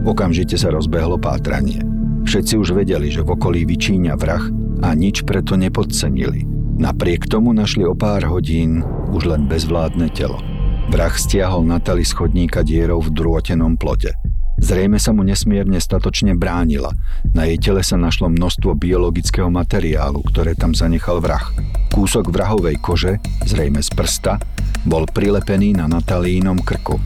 Okamžite 0.08 0.56
sa 0.56 0.72
rozbehlo 0.72 1.20
pátranie. 1.20 1.84
Všetci 2.24 2.56
už 2.56 2.72
vedeli, 2.72 3.12
že 3.12 3.20
v 3.20 3.36
okolí 3.36 3.68
vyčíňa 3.68 4.16
vrah 4.16 4.40
a 4.80 4.96
nič 4.96 5.28
preto 5.28 5.60
nepodcenili. 5.60 6.48
Napriek 6.80 7.28
tomu 7.28 7.52
našli 7.52 7.84
o 7.84 7.92
pár 7.92 8.24
hodín 8.24 8.80
už 9.12 9.28
len 9.28 9.44
bezvládne 9.44 10.08
telo. 10.16 10.40
Vrah 10.88 11.12
stiahol 11.12 11.68
Natali 11.68 12.00
z 12.00 12.16
chodníka 12.16 12.64
dierou 12.64 13.04
v 13.04 13.12
drôtenom 13.12 13.76
plote. 13.76 14.16
Zrejme 14.56 14.96
sa 14.96 15.12
mu 15.12 15.28
nesmierne 15.28 15.76
statočne 15.76 16.40
bránila. 16.40 16.88
Na 17.36 17.44
jej 17.44 17.60
tele 17.60 17.84
sa 17.84 18.00
našlo 18.00 18.32
množstvo 18.32 18.72
biologického 18.80 19.52
materiálu, 19.52 20.24
ktoré 20.24 20.56
tam 20.56 20.72
zanechal 20.72 21.20
vrah. 21.20 21.52
Kúsok 21.94 22.26
vrahovej 22.34 22.82
kože, 22.82 23.22
zrejme 23.46 23.78
z 23.78 23.94
prsta, 23.94 24.42
bol 24.82 25.06
prilepený 25.06 25.78
na 25.78 25.86
Natalínom 25.86 26.58
krku. 26.58 26.98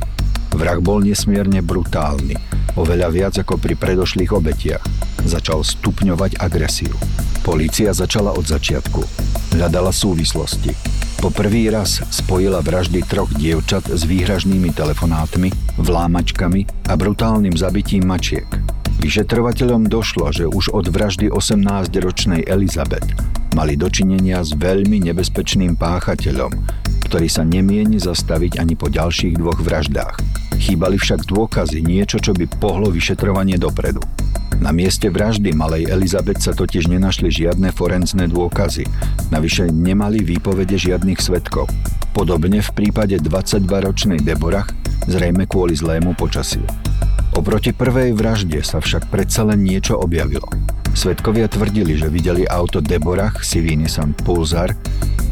Vrah 0.57 0.81
bol 0.81 1.05
nesmierne 1.05 1.61
brutálny, 1.61 2.33
oveľa 2.72 3.09
viac 3.12 3.35
ako 3.37 3.61
pri 3.61 3.77
predošlých 3.77 4.33
obetiach. 4.33 4.81
Začal 5.29 5.61
stupňovať 5.61 6.40
agresiu. 6.40 6.96
Polícia 7.44 7.92
začala 7.92 8.33
od 8.33 8.48
začiatku. 8.48 9.05
Hľadala 9.61 9.92
súvislosti. 9.92 10.72
Po 11.20 11.29
prvý 11.29 11.68
raz 11.68 12.01
spojila 12.09 12.64
vraždy 12.64 13.05
troch 13.05 13.29
dievčat 13.37 13.92
s 13.92 14.09
výhražnými 14.09 14.72
telefonátmi, 14.72 15.53
vlámačkami 15.77 16.88
a 16.88 16.96
brutálnym 16.96 17.53
zabitím 17.61 18.09
mačiek. 18.09 18.67
Vyšetrovateľom 18.99 19.87
došlo, 19.87 20.35
že 20.35 20.51
už 20.51 20.75
od 20.75 20.91
vraždy 20.91 21.31
18-ročnej 21.31 22.51
Elizabeth 22.51 23.07
mali 23.55 23.79
dočinenia 23.79 24.43
s 24.43 24.59
veľmi 24.59 24.99
nebezpečným 25.07 25.79
páchateľom, 25.79 26.51
ktorý 27.07 27.31
sa 27.31 27.47
nemieni 27.47 28.03
zastaviť 28.03 28.59
ani 28.59 28.75
po 28.75 28.91
ďalších 28.91 29.39
dvoch 29.39 29.63
vraždách. 29.63 30.19
Chýbali 30.59 30.99
však 30.99 31.31
dôkazy, 31.31 31.79
niečo, 31.79 32.19
čo 32.19 32.35
by 32.35 32.51
pohlo 32.59 32.91
vyšetrovanie 32.91 33.55
dopredu. 33.55 34.03
Na 34.59 34.75
mieste 34.75 35.07
vraždy 35.07 35.55
malej 35.55 35.87
Elizabeth 35.87 36.43
sa 36.43 36.51
totiž 36.51 36.91
nenašli 36.91 37.31
žiadne 37.31 37.71
forenzné 37.71 38.27
dôkazy. 38.27 38.83
Navyše 39.31 39.71
nemali 39.71 40.27
výpovede 40.27 40.75
žiadnych 40.75 41.23
svetkov. 41.23 41.71
Podobne 42.11 42.59
v 42.59 42.71
prípade 42.75 43.15
22-ročnej 43.23 44.19
Deborah, 44.27 44.67
zrejme 45.07 45.47
kvôli 45.47 45.79
zlému 45.79 46.19
počasiu. 46.19 46.67
Oproti 47.38 47.70
prvej 47.70 48.18
vražde 48.18 48.59
sa 48.66 48.83
však 48.83 49.14
predsa 49.14 49.46
len 49.46 49.62
niečo 49.62 49.94
objavilo. 49.94 50.51
Svetkovia 50.90 51.46
tvrdili, 51.46 51.94
že 51.94 52.11
videli 52.11 52.42
auto 52.42 52.83
Deborah 52.83 53.31
Sivý 53.38 53.79
Nissan 53.79 54.11
Pulsar 54.11 54.74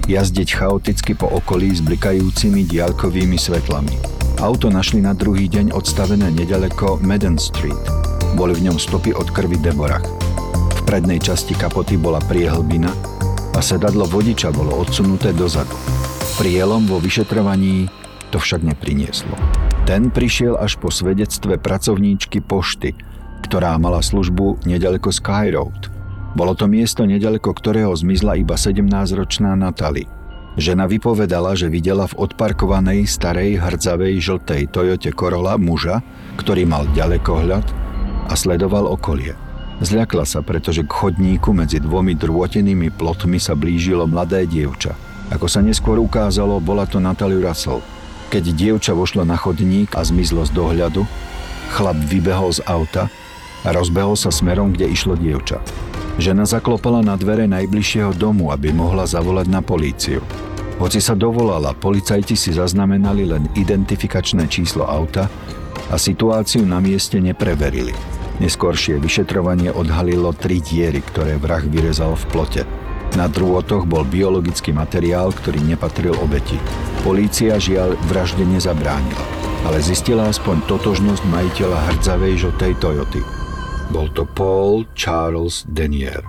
jazdeť 0.07 0.55
chaoticky 0.55 1.19
po 1.19 1.27
okolí 1.27 1.75
s 1.75 1.83
blikajúcimi 1.83 2.63
diaľkovými 2.71 3.35
svetlami. 3.35 3.99
Auto 4.39 4.71
našli 4.71 5.03
na 5.03 5.19
druhý 5.19 5.51
deň 5.51 5.75
odstavené 5.75 6.31
nedaleko 6.31 7.03
Madden 7.03 7.43
Street. 7.43 7.75
Boli 8.39 8.55
v 8.55 8.71
ňom 8.71 8.79
stopy 8.79 9.11
od 9.11 9.27
krvi 9.35 9.59
Deborah. 9.59 10.07
V 10.79 10.81
prednej 10.87 11.19
časti 11.19 11.59
kapoty 11.59 11.99
bola 11.99 12.23
priehlbina 12.23 12.95
a 13.51 13.59
sedadlo 13.59 14.07
vodiča 14.07 14.55
bolo 14.55 14.79
odsunuté 14.79 15.35
dozadu. 15.35 15.75
Prielom 16.39 16.87
vo 16.87 17.03
vyšetrovaní 17.03 17.91
to 18.31 18.39
však 18.39 18.63
neprinieslo. 18.63 19.66
Ten 19.87 20.11
prišiel 20.11 20.59
až 20.59 20.83
po 20.83 20.91
svedectve 20.91 21.63
pracovníčky 21.63 22.43
pošty, 22.43 22.99
ktorá 23.47 23.79
mala 23.79 24.03
službu 24.03 24.67
nedaleko 24.67 25.15
Sky 25.15 25.55
Road. 25.55 25.95
Bolo 26.35 26.59
to 26.59 26.67
miesto, 26.67 27.07
nedaleko 27.07 27.55
ktorého 27.55 27.95
zmizla 27.95 28.35
iba 28.35 28.59
17-ročná 28.59 29.55
Natalie. 29.55 30.11
Žena 30.59 30.91
vypovedala, 30.91 31.55
že 31.55 31.71
videla 31.71 32.11
v 32.11 32.19
odparkovanej 32.19 33.07
starej 33.07 33.63
hrdzavej 33.63 34.19
žltej 34.19 34.75
Toyote 34.75 35.15
Corolla 35.15 35.55
muža, 35.55 36.03
ktorý 36.35 36.67
mal 36.67 36.91
ďalekohľad 36.91 37.67
a 38.27 38.35
sledoval 38.35 38.91
okolie. 38.91 39.39
Zľakla 39.87 40.27
sa, 40.27 40.43
pretože 40.43 40.83
k 40.83 40.91
chodníku 40.91 41.55
medzi 41.55 41.79
dvomi 41.79 42.19
drôtenými 42.19 42.91
plotmi 42.91 43.39
sa 43.39 43.55
blížilo 43.55 44.11
mladé 44.11 44.51
dievča. 44.51 44.99
Ako 45.31 45.47
sa 45.47 45.63
neskôr 45.63 46.03
ukázalo, 46.03 46.59
bola 46.59 46.91
to 46.91 46.99
Natalie 46.99 47.39
Russell. 47.39 47.85
Keď 48.27 48.45
dievča 48.53 48.93
vošlo 48.93 49.23
na 49.23 49.39
chodník 49.39 49.95
a 49.95 50.03
zmizlo 50.03 50.43
z 50.43 50.51
dohľadu, 50.51 51.07
chlap 51.71 51.99
vybehol 52.11 52.51
z 52.51 52.63
auta 52.67 53.07
a 53.63 53.69
rozbehol 53.71 54.19
sa 54.19 54.35
smerom, 54.35 54.75
kde 54.75 54.91
išlo 54.91 55.15
dievča. 55.15 55.63
Žena 56.17 56.49
zaklopala 56.49 57.05
na 57.05 57.15
dvere 57.15 57.45
najbližšieho 57.47 58.17
domu, 58.17 58.49
aby 58.51 58.73
mohla 58.73 59.05
zavolať 59.05 59.47
na 59.53 59.61
políciu. 59.61 60.25
Hoci 60.77 61.01
sa 61.01 61.17
dovolala, 61.17 61.73
policajti 61.73 62.37
si 62.37 62.53
zaznamenali 62.53 63.25
len 63.25 63.49
identifikačné 63.57 64.45
číslo 64.49 64.85
auta 64.85 65.29
a 65.89 65.97
situáciu 65.97 66.69
na 66.69 66.81
mieste 66.85 67.17
nepreverili. 67.17 67.97
Neskôršie 68.37 69.01
vyšetrovanie 69.01 69.73
odhalilo 69.73 70.37
tri 70.37 70.61
diery, 70.61 71.01
ktoré 71.01 71.41
vrah 71.41 71.65
vyrezal 71.65 72.13
v 72.13 72.25
plote. 72.29 72.63
Na 73.15 73.31
drôtoch 73.31 73.87
bol 73.87 74.03
biologický 74.03 74.75
materiál, 74.75 75.31
ktorý 75.31 75.63
nepatril 75.63 76.19
obeti. 76.19 76.59
Polícia 77.07 77.55
žiaľ 77.57 77.95
vražde 78.11 78.43
nezabránila, 78.43 79.23
ale 79.63 79.79
zistila 79.79 80.27
aspoň 80.27 80.67
totožnosť 80.67 81.23
majiteľa 81.31 81.79
hrdzavej 81.95 82.35
žltej 82.43 82.73
Toyoty. 82.83 83.23
Bol 83.95 84.11
to 84.11 84.27
Paul 84.27 84.83
Charles 84.99 85.63
Denier. 85.71 86.27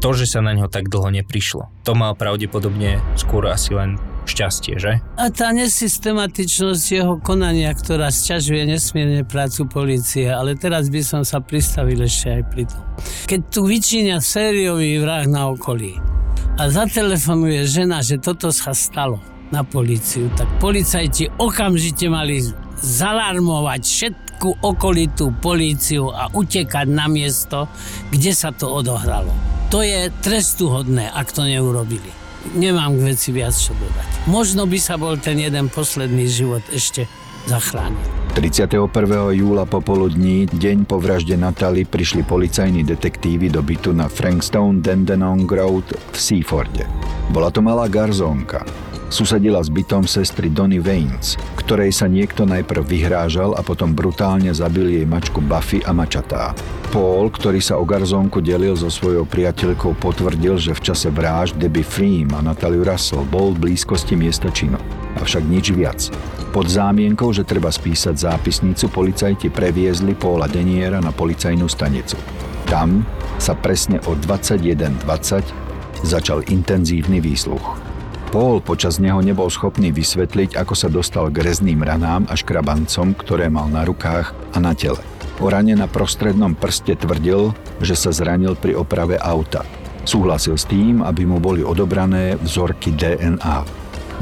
To, 0.00 0.16
že 0.16 0.24
sa 0.24 0.40
na 0.40 0.56
ňo 0.56 0.70
tak 0.70 0.88
dlho 0.88 1.12
neprišlo, 1.12 1.68
to 1.84 1.92
mal 1.92 2.16
pravdepodobne 2.16 3.02
skôr 3.20 3.50
asi 3.52 3.76
len 3.76 4.00
šťastie, 4.26 4.74
že? 4.80 4.92
A 5.16 5.28
tá 5.32 5.52
nesystematičnosť 5.54 6.84
jeho 6.90 7.14
konania, 7.20 7.72
ktorá 7.72 8.12
sťažuje 8.12 8.68
nesmierne 8.68 9.22
prácu 9.24 9.66
policie, 9.66 10.28
ale 10.28 10.56
teraz 10.56 10.88
by 10.92 11.00
som 11.00 11.22
sa 11.24 11.40
pristavil 11.40 12.00
ešte 12.04 12.40
aj 12.40 12.42
pri 12.48 12.64
tom. 12.68 12.82
Keď 13.26 13.40
tu 13.48 13.60
vyčíňa 13.64 14.18
sériový 14.20 15.00
vrah 15.00 15.24
na 15.24 15.48
okolí 15.50 15.96
a 16.60 16.62
zatelefonuje 16.68 17.64
žena, 17.64 18.04
že 18.04 18.20
toto 18.20 18.52
sa 18.52 18.76
stalo 18.76 19.22
na 19.50 19.66
policiu, 19.66 20.30
tak 20.38 20.46
policajti 20.62 21.26
okamžite 21.40 22.06
mali 22.06 22.44
zalarmovať 22.80 23.82
všetku 23.82 24.48
okolitú 24.64 25.36
políciu 25.36 26.08
a 26.08 26.32
utekať 26.32 26.86
na 26.88 27.10
miesto, 27.10 27.68
kde 28.08 28.32
sa 28.32 28.54
to 28.54 28.70
odohralo. 28.70 29.32
To 29.70 29.84
je 29.84 30.10
trestuhodné, 30.24 31.12
ak 31.12 31.30
to 31.30 31.46
neurobili. 31.46 32.10
Nemám 32.56 32.96
k 32.96 33.14
veci 33.14 33.30
viac 33.30 33.52
čo 33.52 33.76
dodať. 33.76 34.26
Možno 34.28 34.64
by 34.64 34.78
sa 34.80 34.96
bol 34.96 35.20
ten 35.20 35.36
jeden 35.36 35.68
posledný 35.68 36.24
život 36.26 36.64
ešte 36.72 37.04
zachránil. 37.48 38.00
31. 38.30 38.86
júla 39.34 39.66
popoludní, 39.66 40.46
deň 40.46 40.86
po 40.86 41.02
vražde 41.02 41.34
Natali, 41.34 41.82
prišli 41.82 42.22
policajní 42.22 42.86
detektívy 42.86 43.50
do 43.50 43.58
bytu 43.60 43.90
na 43.90 44.06
Frankstone 44.06 44.78
Dandenong 44.78 45.50
Road 45.50 45.90
v 46.14 46.16
Seaforde. 46.16 46.86
Bola 47.34 47.50
to 47.50 47.58
malá 47.58 47.90
garzónka. 47.90 48.62
Susedila 49.10 49.58
s 49.58 49.66
bytom 49.66 50.06
sestry 50.06 50.54
Donny 50.54 50.78
Vaines, 50.78 51.34
ktorej 51.58 51.90
sa 51.90 52.06
niekto 52.06 52.46
najprv 52.46 52.86
vyhrážal 52.86 53.58
a 53.58 53.60
potom 53.66 53.90
brutálne 53.90 54.54
zabil 54.54 54.86
jej 54.86 55.02
mačku 55.02 55.42
Buffy 55.42 55.82
a 55.82 55.90
mačatá. 55.90 56.54
Paul, 56.94 57.26
ktorý 57.26 57.58
sa 57.58 57.74
o 57.74 57.82
garzónku 57.82 58.38
delil 58.38 58.78
so 58.78 58.86
svojou 58.86 59.26
priateľkou, 59.26 59.98
potvrdil, 59.98 60.62
že 60.62 60.78
v 60.78 60.94
čase 60.94 61.10
vražd 61.10 61.58
Debbie 61.58 61.82
Freem 61.82 62.30
a 62.38 62.38
Natalie 62.38 62.86
Russell 62.86 63.26
bol 63.26 63.50
v 63.58 63.66
blízkosti 63.66 64.14
miesta 64.14 64.46
činu. 64.46 64.78
Avšak 65.18 65.42
nič 65.42 65.74
viac. 65.74 66.06
Pod 66.54 66.70
zámienkou, 66.70 67.34
že 67.34 67.42
treba 67.42 67.74
spísať 67.74 68.14
zápisnicu, 68.14 68.94
policajti 68.94 69.50
previezli 69.50 70.14
Paula 70.14 70.46
Deniera 70.46 71.02
na 71.02 71.10
policajnú 71.10 71.66
stanicu. 71.66 72.14
Tam 72.70 73.02
sa 73.42 73.58
presne 73.58 73.98
o 74.06 74.14
21.20 74.14 76.06
začal 76.06 76.46
intenzívny 76.46 77.18
výsluch. 77.18 77.89
Paul 78.30 78.62
počas 78.62 79.02
neho 79.02 79.18
nebol 79.26 79.50
schopný 79.50 79.90
vysvetliť, 79.90 80.54
ako 80.54 80.74
sa 80.78 80.86
dostal 80.86 81.34
k 81.34 81.42
rezným 81.42 81.82
ranám 81.82 82.30
a 82.30 82.38
škrabancom, 82.38 83.18
ktoré 83.18 83.50
mal 83.50 83.66
na 83.66 83.82
rukách 83.82 84.30
a 84.54 84.58
na 84.62 84.70
tele. 84.70 85.02
O 85.42 85.50
rane 85.50 85.74
na 85.74 85.90
prostrednom 85.90 86.54
prste 86.54 86.94
tvrdil, 86.94 87.50
že 87.82 87.98
sa 87.98 88.14
zranil 88.14 88.54
pri 88.54 88.78
oprave 88.78 89.18
auta. 89.18 89.66
Súhlasil 90.06 90.54
s 90.54 90.62
tým, 90.62 91.02
aby 91.02 91.26
mu 91.26 91.42
boli 91.42 91.66
odobrané 91.66 92.38
vzorky 92.38 92.94
DNA. 92.94 93.66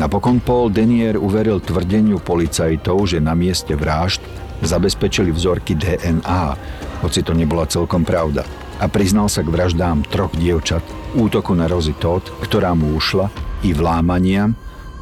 Napokon 0.00 0.40
Paul 0.40 0.72
Denier 0.72 1.20
uveril 1.20 1.60
tvrdeniu 1.60 2.16
policajtov, 2.24 3.04
že 3.04 3.20
na 3.20 3.36
mieste 3.36 3.76
vražd 3.76 4.24
zabezpečili 4.64 5.28
vzorky 5.36 5.76
DNA, 5.76 6.56
hoci 7.04 7.20
to 7.20 7.36
nebola 7.36 7.68
celkom 7.68 8.08
pravda. 8.08 8.40
A 8.80 8.88
priznal 8.88 9.28
sa 9.28 9.44
k 9.44 9.52
vraždám 9.52 10.08
troch 10.08 10.32
dievčat, 10.32 10.80
útoku 11.12 11.52
na 11.52 11.68
Rozy 11.68 11.92
Todd, 11.92 12.24
ktorá 12.40 12.72
mu 12.72 12.96
ušla 12.96 13.47
i 13.66 13.74
vlámania 13.74 14.52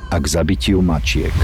a 0.08 0.16
k 0.16 0.26
zabitiu 0.26 0.80
mačiek. 0.80 1.34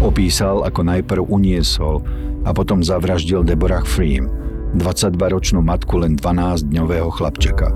Opísal, 0.00 0.64
ako 0.64 0.80
najprv 0.84 1.22
uniesol 1.24 2.04
a 2.44 2.52
potom 2.52 2.84
zavraždil 2.84 3.42
Deborah 3.42 3.84
Freem, 3.84 4.28
22-ročnú 4.76 5.64
matku 5.64 6.00
len 6.00 6.20
12-dňového 6.20 7.08
chlapčeka. 7.10 7.72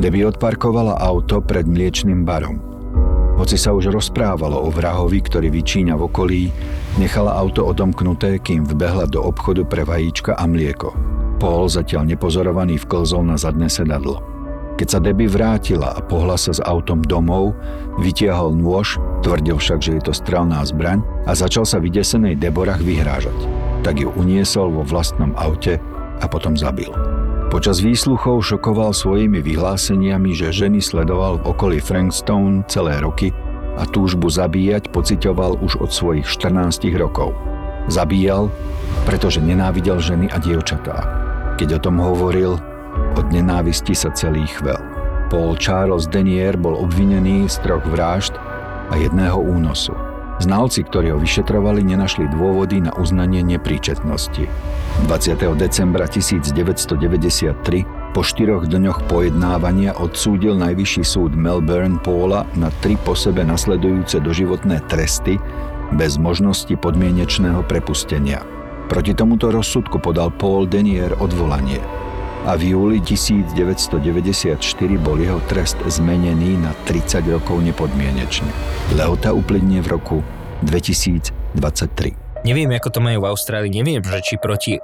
Debbie 0.00 0.24
odparkovala 0.24 0.96
auto 0.96 1.44
pred 1.44 1.68
mliečným 1.68 2.24
barom. 2.24 2.58
Hoci 3.36 3.56
sa 3.60 3.72
už 3.72 3.92
rozprávalo 3.92 4.60
o 4.60 4.68
vrahovi, 4.72 5.20
ktorý 5.24 5.48
vyčíňa 5.52 5.96
v 5.96 6.02
okolí, 6.08 6.42
nechala 6.96 7.36
auto 7.36 7.64
odomknuté, 7.64 8.40
kým 8.40 8.64
vbehla 8.64 9.08
do 9.08 9.24
obchodu 9.24 9.64
pre 9.64 9.84
vajíčka 9.84 10.36
a 10.36 10.44
mlieko. 10.44 10.92
Paul 11.40 11.66
zatiaľ 11.66 12.06
nepozorovaný 12.12 12.78
vklzol 12.86 13.26
na 13.26 13.36
zadné 13.40 13.66
sedadlo. 13.66 14.22
Keď 14.82 14.90
sa 14.90 14.98
Debbie 14.98 15.30
vrátila 15.30 15.94
a 15.94 16.02
pohla 16.02 16.34
sa 16.34 16.50
s 16.50 16.58
autom 16.58 17.06
domov, 17.06 17.54
vytiahol 18.02 18.50
nôž, 18.50 18.98
tvrdil 19.22 19.54
však, 19.54 19.78
že 19.78 19.94
je 19.94 20.02
to 20.02 20.10
strelná 20.10 20.58
zbraň 20.66 21.06
a 21.22 21.38
začal 21.38 21.62
sa 21.62 21.78
vydesenej 21.78 22.34
Deborah 22.34 22.82
vyhrážať. 22.82 23.46
Tak 23.86 24.02
ju 24.02 24.10
uniesol 24.18 24.74
vo 24.74 24.82
vlastnom 24.82 25.38
aute 25.38 25.78
a 26.18 26.26
potom 26.26 26.58
zabil. 26.58 26.90
Počas 27.54 27.78
výsluchov 27.78 28.42
šokoval 28.42 28.90
svojimi 28.90 29.38
vyhláseniami, 29.38 30.34
že 30.34 30.50
ženy 30.50 30.82
sledoval 30.82 31.38
v 31.38 31.54
okolí 31.54 31.78
Frankstone 31.78 32.66
celé 32.66 32.98
roky 32.98 33.30
a 33.78 33.86
túžbu 33.86 34.34
zabíjať 34.34 34.90
pocitoval 34.90 35.62
už 35.62 35.78
od 35.78 35.94
svojich 35.94 36.26
14 36.26 36.90
rokov. 36.98 37.30
Zabíjal, 37.86 38.50
pretože 39.06 39.38
nenávidel 39.38 40.02
ženy 40.02 40.26
a 40.26 40.42
dievčatá. 40.42 41.06
Keď 41.54 41.78
o 41.78 41.82
tom 41.86 42.02
hovoril, 42.02 42.58
od 43.16 43.28
nenávisti 43.32 43.92
sa 43.92 44.12
celý 44.12 44.44
chvel. 44.48 44.80
Paul 45.32 45.56
Charles 45.56 46.08
Denier 46.08 46.60
bol 46.60 46.76
obvinený 46.76 47.48
z 47.48 47.56
troch 47.64 47.84
vražd 47.88 48.36
a 48.92 49.00
jedného 49.00 49.40
únosu. 49.40 49.96
Znalci, 50.42 50.84
ktorí 50.84 51.14
ho 51.14 51.18
vyšetrovali, 51.22 51.86
nenašli 51.86 52.28
dôvody 52.28 52.84
na 52.84 52.92
uznanie 52.98 53.40
nepríčetnosti. 53.46 54.44
20. 55.08 55.56
decembra 55.56 56.04
1993 56.04 58.02
po 58.12 58.20
štyroch 58.20 58.68
dňoch 58.68 59.08
pojednávania 59.08 59.96
odsúdil 59.96 60.52
Najvyšší 60.60 61.04
súd 61.06 61.32
Melbourne 61.32 61.96
Paula 61.96 62.44
na 62.60 62.68
tri 62.84 63.00
po 63.00 63.16
sebe 63.16 63.40
nasledujúce 63.40 64.20
doživotné 64.20 64.84
tresty 64.84 65.40
bez 65.96 66.20
možnosti 66.20 66.76
podmienečného 66.76 67.64
prepustenia. 67.64 68.44
Proti 68.92 69.16
tomuto 69.16 69.48
rozsudku 69.48 69.96
podal 69.96 70.28
Paul 70.28 70.68
Denier 70.68 71.16
odvolanie 71.16 71.80
a 72.42 72.58
v 72.58 72.74
júli 72.74 72.98
1994 72.98 74.58
bol 74.98 75.18
jeho 75.18 75.38
trest 75.46 75.78
zmenený 75.86 76.58
na 76.58 76.74
30 76.90 77.22
rokov 77.30 77.62
nepodmienečne. 77.62 78.50
Lehota 78.98 79.30
uplynie 79.30 79.78
v 79.78 79.88
roku 79.94 80.16
2023. 80.66 82.42
Neviem, 82.42 82.74
ako 82.74 82.88
to 82.90 82.98
majú 82.98 83.22
v 83.22 83.30
Austrálii, 83.30 83.70
neviem, 83.70 84.02
že 84.02 84.18
či 84.18 84.34
proti 84.42 84.74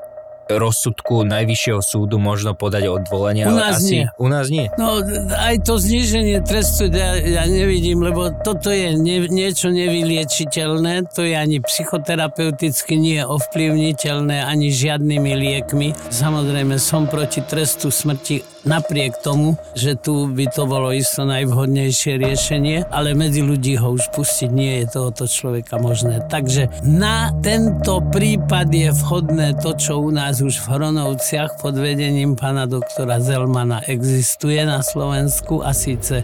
rozsudku 0.48 1.22
Najvyššieho 1.28 1.80
súdu 1.84 2.16
možno 2.16 2.56
podať 2.56 2.88
odvolanie. 2.88 3.44
U 3.44 3.54
nás 3.54 3.84
asi, 3.84 3.92
nie. 3.92 4.04
U 4.16 4.26
nás 4.26 4.48
nie. 4.48 4.66
No 4.80 5.04
aj 5.36 5.62
to 5.62 5.76
zníženie 5.76 6.40
trestu 6.40 6.88
ja, 6.88 7.20
ja 7.20 7.44
nevidím, 7.44 8.00
lebo 8.00 8.32
toto 8.42 8.72
je 8.72 8.96
ne, 8.96 9.28
niečo 9.28 9.68
nevyliečiteľné, 9.68 11.12
to 11.12 11.22
je 11.28 11.36
ani 11.36 11.60
psychoterapeuticky 11.60 12.96
nie 12.96 13.20
ovplyvniteľné, 13.20 14.40
ani 14.40 14.72
žiadnymi 14.72 15.32
liekmi. 15.36 15.88
Samozrejme 16.08 16.80
som 16.80 17.04
proti 17.04 17.44
trestu 17.44 17.92
smrti 17.92 18.57
napriek 18.68 19.24
tomu, 19.24 19.56
že 19.72 19.96
tu 19.96 20.28
by 20.28 20.46
to 20.52 20.68
bolo 20.68 20.92
isto 20.92 21.24
najvhodnejšie 21.24 22.20
riešenie, 22.20 22.84
ale 22.92 23.16
medzi 23.16 23.40
ľudí 23.40 23.80
ho 23.80 23.96
už 23.96 24.12
pustiť 24.12 24.50
nie 24.52 24.84
je 24.84 24.92
tohoto 24.92 25.24
človeka 25.24 25.80
možné. 25.80 26.20
Takže 26.28 26.84
na 26.84 27.32
tento 27.40 28.04
prípad 28.12 28.68
je 28.68 28.92
vhodné 28.92 29.56
to, 29.64 29.72
čo 29.72 30.04
u 30.04 30.12
nás 30.12 30.44
už 30.44 30.60
v 30.60 30.66
Hronovciach 30.76 31.56
pod 31.64 31.80
vedením 31.80 32.36
pána 32.36 32.68
doktora 32.68 33.18
Zelmana 33.24 33.80
existuje 33.88 34.60
na 34.68 34.84
Slovensku 34.84 35.64
a 35.64 35.72
síce 35.72 36.20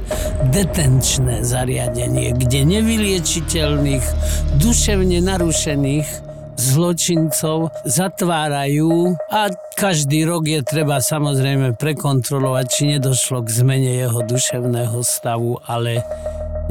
detenčné 0.52 1.40
zariadenie, 1.40 2.36
kde 2.36 2.60
nevyliečiteľných, 2.68 4.06
duševne 4.60 5.24
narušených 5.24 6.33
zločincov 6.56 7.70
zatvárajú 7.84 9.14
a 9.30 9.50
každý 9.74 10.24
rok 10.24 10.46
je 10.46 10.60
treba 10.62 11.02
samozrejme 11.02 11.74
prekontrolovať, 11.76 12.66
či 12.70 12.82
nedošlo 12.96 13.42
k 13.42 13.48
zmene 13.50 13.92
jeho 13.98 14.22
duševného 14.22 14.98
stavu, 15.02 15.58
ale 15.66 16.00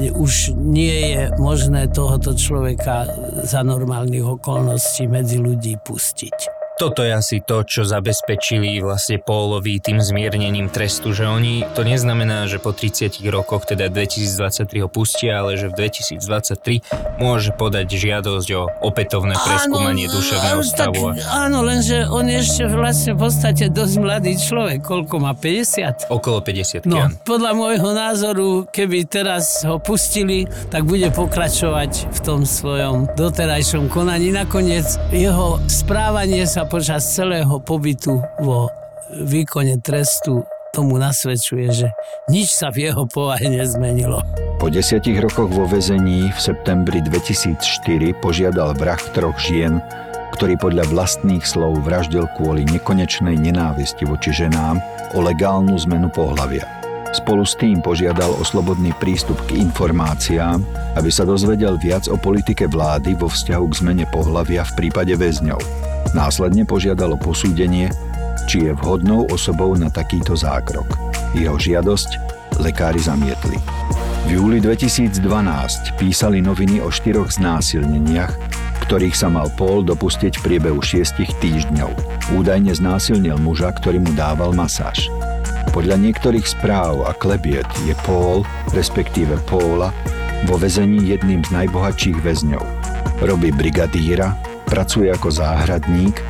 už 0.00 0.56
nie 0.58 1.14
je 1.14 1.22
možné 1.38 1.86
tohoto 1.92 2.34
človeka 2.34 3.06
za 3.46 3.62
normálnych 3.62 4.26
okolností 4.26 5.06
medzi 5.06 5.38
ľudí 5.38 5.78
pustiť. 5.78 6.63
Toto 6.74 7.06
je 7.06 7.14
asi 7.14 7.38
to, 7.38 7.62
čo 7.62 7.86
zabezpečili 7.86 8.82
vlastne 8.82 9.22
Pólovi 9.22 9.78
tým 9.78 10.02
zmiernením 10.02 10.66
trestu, 10.66 11.14
že 11.14 11.22
oni, 11.22 11.62
to 11.78 11.86
neznamená, 11.86 12.50
že 12.50 12.58
po 12.58 12.74
30 12.74 13.22
rokoch, 13.30 13.62
teda 13.62 13.86
2023 13.94 14.82
ho 14.82 14.90
pustia, 14.90 15.38
ale 15.38 15.54
že 15.54 15.70
v 15.70 15.86
2023 15.86 17.22
môže 17.22 17.54
podať 17.54 17.94
žiadosť 17.94 18.48
o 18.58 18.62
opätovné 18.90 19.38
preskúmanie 19.38 20.10
áno, 20.10 20.18
duševného 20.18 20.62
stavu. 20.66 21.14
Tak, 21.14 21.22
áno, 21.30 21.62
lenže 21.62 22.10
on 22.10 22.26
ešte 22.26 22.66
vlastne 22.66 23.14
v 23.14 23.18
podstate 23.22 23.64
dosť 23.70 23.94
mladý 24.02 24.34
človek, 24.34 24.82
koľko 24.82 25.14
má, 25.22 25.30
50? 25.38 26.10
Okolo 26.10 26.42
50, 26.42 26.90
No, 26.90 27.06
podľa 27.22 27.54
môjho 27.54 27.90
názoru, 27.94 28.66
keby 28.66 29.06
teraz 29.06 29.62
ho 29.62 29.78
pustili, 29.78 30.50
tak 30.74 30.90
bude 30.90 31.06
pokračovať 31.14 32.10
v 32.10 32.18
tom 32.18 32.42
svojom 32.42 33.14
doterajšom 33.14 33.86
konaní. 33.86 34.34
Nakoniec 34.34 34.98
jeho 35.14 35.62
správanie 35.70 36.42
sa 36.50 36.63
počas 36.66 37.04
celého 37.04 37.60
pobytu 37.60 38.20
vo 38.40 38.68
výkone 39.12 39.78
trestu 39.80 40.42
tomu 40.74 40.98
nasvedčuje, 40.98 41.66
že 41.70 41.88
nič 42.26 42.50
sa 42.50 42.74
v 42.74 42.90
jeho 42.90 43.06
povahe 43.06 43.46
nezmenilo. 43.46 44.18
Po 44.58 44.66
desiatich 44.66 45.22
rokoch 45.22 45.46
vo 45.52 45.70
väzení 45.70 46.34
v 46.34 46.38
septembri 46.40 46.98
2004 46.98 47.62
požiadal 48.18 48.74
vrah 48.74 48.98
troch 49.14 49.38
žien, 49.38 49.78
ktorý 50.34 50.58
podľa 50.58 50.90
vlastných 50.90 51.46
slov 51.46 51.86
vraždil 51.86 52.26
kvôli 52.34 52.66
nekonečnej 52.66 53.38
nenávisti 53.38 54.02
voči 54.02 54.34
ženám 54.34 54.82
o 55.14 55.22
legálnu 55.22 55.78
zmenu 55.86 56.10
pohľavia. 56.10 56.66
Spolu 57.14 57.46
s 57.46 57.54
tým 57.54 57.78
požiadal 57.78 58.34
o 58.34 58.42
slobodný 58.42 58.90
prístup 58.98 59.38
k 59.46 59.62
informáciám, 59.62 60.58
aby 60.98 61.10
sa 61.14 61.22
dozvedel 61.22 61.78
viac 61.78 62.10
o 62.10 62.18
politike 62.18 62.66
vlády 62.66 63.14
vo 63.14 63.30
vzťahu 63.30 63.64
k 63.70 63.78
zmene 63.78 64.04
pohľavia 64.10 64.66
v 64.66 64.72
prípade 64.74 65.14
väzňov. 65.14 65.93
Následne 66.12 66.68
požiadalo 66.68 67.16
posúdenie, 67.16 67.88
či 68.44 68.68
je 68.68 68.72
vhodnou 68.76 69.24
osobou 69.32 69.72
na 69.78 69.88
takýto 69.88 70.36
zákrok. 70.36 70.86
Jeho 71.32 71.56
žiadosť 71.56 72.20
lekári 72.60 73.00
zamietli. 73.00 73.56
V 74.24 74.40
júli 74.40 74.58
2012 74.60 75.20
písali 76.00 76.44
noviny 76.44 76.80
o 76.80 76.88
štyroch 76.92 77.32
znásilneniach, 77.32 78.32
ktorých 78.84 79.16
sa 79.16 79.32
mal 79.32 79.48
Paul 79.56 79.84
dopustiť 79.84 80.40
v 80.40 80.44
priebehu 80.44 80.80
šiestich 80.80 81.32
týždňov. 81.40 81.92
Údajne 82.36 82.72
znásilnil 82.76 83.40
muža, 83.40 83.72
ktorý 83.72 84.00
mu 84.00 84.12
dával 84.12 84.52
masáž. 84.52 85.08
Podľa 85.72 85.98
niektorých 85.98 86.46
správ 86.46 87.02
a 87.08 87.12
klebiet 87.16 87.66
je 87.88 87.96
Paul, 88.04 88.46
respektíve 88.76 89.40
Paula, 89.48 89.90
vo 90.44 90.60
väzení 90.60 91.00
jedným 91.10 91.42
z 91.44 91.50
najbohatších 91.50 92.20
väzňov. 92.20 92.64
Robí 93.24 93.50
brigadíra, 93.50 94.36
pracuje 94.68 95.12
ako 95.12 95.30
záhradník 95.30 96.20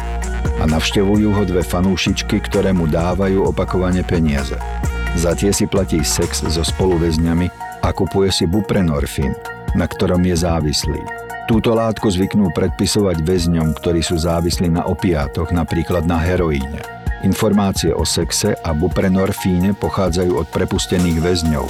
a 0.60 0.64
navštevujú 0.68 1.28
ho 1.34 1.42
dve 1.46 1.62
fanúšičky, 1.64 2.42
ktoré 2.46 2.70
mu 2.70 2.86
dávajú 2.86 3.48
opakovane 3.48 4.04
peniaze. 4.04 4.56
Za 5.14 5.38
tie 5.38 5.54
si 5.54 5.70
platí 5.70 6.02
sex 6.02 6.42
so 6.42 6.62
spoluväzňami 6.62 7.46
a 7.86 7.88
kupuje 7.94 8.34
si 8.34 8.44
buprenorfin, 8.50 9.30
na 9.78 9.86
ktorom 9.86 10.22
je 10.26 10.36
závislý. 10.38 11.02
Túto 11.44 11.76
látku 11.76 12.08
zvyknú 12.08 12.50
predpisovať 12.56 13.20
väzňom, 13.20 13.76
ktorí 13.76 14.00
sú 14.00 14.16
závislí 14.16 14.72
na 14.72 14.88
opiátoch, 14.88 15.52
napríklad 15.52 16.08
na 16.08 16.16
heroíne. 16.16 16.80
Informácie 17.20 17.92
o 17.92 18.04
sexe 18.04 18.56
a 18.64 18.72
buprenorfíne 18.72 19.76
pochádzajú 19.76 20.32
od 20.40 20.46
prepustených 20.48 21.20
väzňov, 21.20 21.66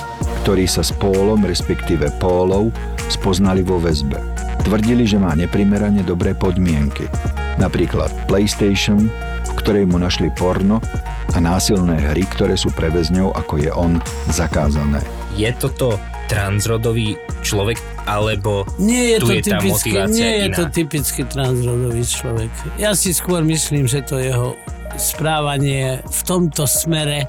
ktorí 0.47 0.67
sa 0.71 0.87
s 0.87 0.95
Pólom, 0.95 1.43
respektíve 1.43 2.11
Pólov, 2.23 2.71
spoznali 3.11 3.67
vo 3.67 3.83
väzbe. 3.83 4.19
Tvrdili, 4.65 5.05
že 5.05 5.21
má 5.21 5.37
neprimerane 5.37 6.01
dobré 6.01 6.33
podmienky. 6.33 7.05
Napríklad 7.61 8.09
PlayStation, 8.25 9.13
v 9.45 9.53
ktorej 9.61 9.85
mu 9.85 10.01
našli 10.01 10.33
porno 10.33 10.81
a 11.31 11.39
násilné 11.39 12.01
hry, 12.01 12.25
ktoré 12.25 12.57
sú 12.57 12.73
pre 12.73 12.89
väzňov, 12.89 13.37
ako 13.37 13.55
je 13.61 13.71
on, 13.71 14.01
zakázané. 14.33 15.05
Je 15.37 15.53
toto 15.61 16.01
transrodový 16.33 17.21
človek, 17.45 17.77
alebo 18.09 18.65
nie 18.81 19.15
je 19.15 19.19
tu 19.21 19.27
to 19.29 19.33
je 19.37 19.43
tá 19.45 19.61
typicky, 19.61 19.91
motivácia 19.93 20.17
Nie 20.17 20.31
je 20.33 20.47
iná? 20.49 20.57
to 20.57 20.65
typicky 20.73 21.21
transrodový 21.29 22.03
človek. 22.09 22.51
Ja 22.81 22.97
si 22.97 23.13
skôr 23.13 23.45
myslím, 23.45 23.85
že 23.85 24.01
to 24.01 24.17
jeho 24.17 24.57
správanie 24.97 26.01
v 26.01 26.21
tomto 26.25 26.65
smere 26.65 27.29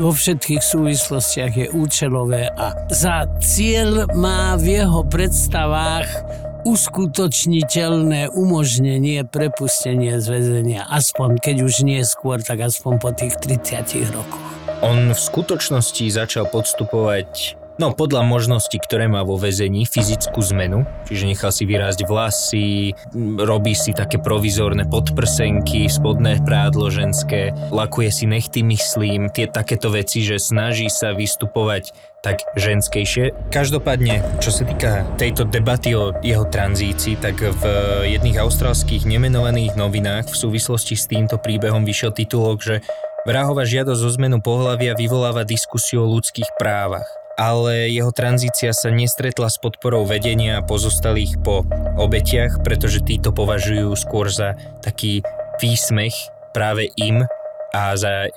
vo 0.00 0.10
všetkých 0.10 0.62
súvislostiach 0.64 1.52
je 1.52 1.66
účelové 1.76 2.48
a 2.56 2.72
za 2.88 3.28
cieľ 3.38 4.08
má 4.16 4.56
v 4.56 4.80
jeho 4.80 5.04
predstavách 5.04 6.08
uskutočniteľné 6.62 8.30
umožnenie 8.30 9.26
prepustenie 9.26 10.18
z 10.22 10.26
väzenia. 10.26 10.86
Aspoň, 10.86 11.42
keď 11.42 11.56
už 11.66 11.82
nie 11.82 12.02
skôr, 12.06 12.38
tak 12.42 12.62
aspoň 12.62 12.92
po 13.02 13.10
tých 13.10 13.38
30 13.38 14.14
rokoch. 14.14 14.46
On 14.82 15.14
v 15.14 15.18
skutočnosti 15.18 16.02
začal 16.10 16.50
podstupovať 16.50 17.61
No 17.80 17.96
podľa 17.96 18.20
možností, 18.28 18.76
ktoré 18.76 19.08
má 19.08 19.24
vo 19.24 19.40
väzení, 19.40 19.88
fyzickú 19.88 20.44
zmenu, 20.52 20.84
čiže 21.08 21.24
nechal 21.24 21.48
si 21.48 21.64
vyrásť 21.64 22.00
vlasy, 22.04 22.92
robí 23.40 23.72
si 23.72 23.96
také 23.96 24.20
provizórne 24.20 24.84
podprsenky, 24.84 25.88
spodné 25.88 26.44
prádlo 26.44 26.92
ženské, 26.92 27.56
lakuje 27.72 28.12
si 28.12 28.28
nechty, 28.28 28.60
myslím, 28.60 29.32
tie 29.32 29.48
takéto 29.48 29.88
veci, 29.88 30.20
že 30.20 30.36
snaží 30.36 30.92
sa 30.92 31.16
vystupovať 31.16 31.96
tak 32.20 32.44
ženskejšie. 32.54 33.50
Každopádne, 33.50 34.20
čo 34.38 34.52
sa 34.52 34.68
týka 34.68 35.08
tejto 35.16 35.48
debaty 35.48 35.96
o 35.96 36.12
jeho 36.20 36.44
tranzícii, 36.44 37.18
tak 37.18 37.40
v 37.40 37.62
jedných 38.04 38.36
austrálskych 38.36 39.08
nemenovaných 39.08 39.74
novinách 39.80 40.28
v 40.28 40.36
súvislosti 40.36 40.94
s 40.94 41.08
týmto 41.08 41.40
príbehom 41.40 41.88
vyšiel 41.88 42.12
titulok, 42.12 42.58
že 42.60 42.76
Vrahova 43.22 43.62
žiadosť 43.62 44.02
o 44.02 44.10
zmenu 44.18 44.42
pohľavia 44.42 44.98
vyvoláva 44.98 45.46
diskusiu 45.46 46.02
o 46.02 46.10
ľudských 46.10 46.58
právach 46.58 47.21
ale 47.36 47.88
jeho 47.88 48.12
tranzícia 48.12 48.72
sa 48.76 48.92
nestretla 48.92 49.48
s 49.48 49.56
podporou 49.56 50.04
vedenia 50.04 50.60
a 50.60 50.66
pozostalých 50.66 51.40
po 51.40 51.64
obetiach, 51.96 52.60
pretože 52.60 53.04
títo 53.04 53.32
považujú 53.32 53.92
skôr 53.96 54.28
za 54.28 54.56
taký 54.84 55.24
výsmech 55.60 56.14
práve 56.52 56.92
im 57.00 57.24
a 57.72 57.96
za 57.96 58.28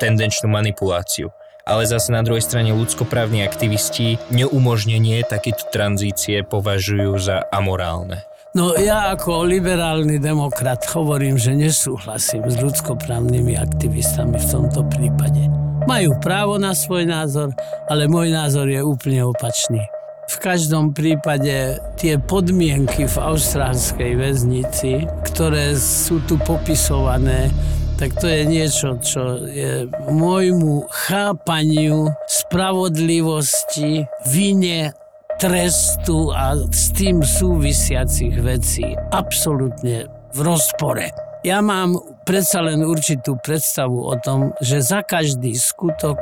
tendenčnú 0.00 0.48
manipuláciu. 0.48 1.28
Ale 1.68 1.84
zase 1.84 2.16
na 2.16 2.24
druhej 2.24 2.40
strane 2.40 2.72
ľudskoprávni 2.72 3.44
aktivisti 3.44 4.16
neumožnenie 4.32 5.20
takéto 5.28 5.68
tranzície 5.68 6.40
považujú 6.40 7.12
za 7.20 7.44
amorálne. 7.52 8.24
No 8.56 8.72
ja 8.72 9.12
ako 9.12 9.44
liberálny 9.44 10.16
demokrat 10.16 10.80
hovorím, 10.96 11.36
že 11.36 11.52
nesúhlasím 11.52 12.48
s 12.48 12.56
ľudskoprávnymi 12.56 13.60
aktivistami 13.60 14.40
v 14.40 14.46
tomto 14.48 14.80
prípade. 14.88 15.67
Majú 15.88 16.20
právo 16.20 16.60
na 16.60 16.76
svoj 16.76 17.08
názor, 17.08 17.56
ale 17.88 18.04
môj 18.12 18.28
názor 18.28 18.68
je 18.68 18.84
úplne 18.84 19.24
opačný. 19.24 19.80
V 20.28 20.36
každom 20.36 20.92
prípade 20.92 21.80
tie 21.96 22.20
podmienky 22.20 23.08
v 23.08 23.16
austrálskej 23.16 24.12
väznici, 24.20 25.08
ktoré 25.24 25.72
sú 25.80 26.20
tu 26.28 26.36
popisované, 26.44 27.48
tak 27.96 28.20
to 28.20 28.28
je 28.28 28.44
niečo, 28.44 29.00
čo 29.00 29.40
je 29.48 29.88
môjmu 30.12 30.92
chápaniu 31.08 32.12
spravodlivosti, 32.28 34.04
vine, 34.28 34.92
trestu 35.40 36.28
a 36.36 36.52
s 36.68 36.92
tým 36.92 37.24
súvisiacich 37.24 38.36
vecí 38.44 38.92
absolútne 39.08 40.04
v 40.36 40.38
rozpore. 40.44 41.08
Ja 41.48 41.64
mám 41.64 41.96
predsa 42.28 42.60
len 42.60 42.84
určitú 42.84 43.40
predstavu 43.40 44.04
o 44.04 44.12
tom, 44.20 44.52
že 44.60 44.84
za 44.84 45.00
každý 45.00 45.56
skutok 45.56 46.20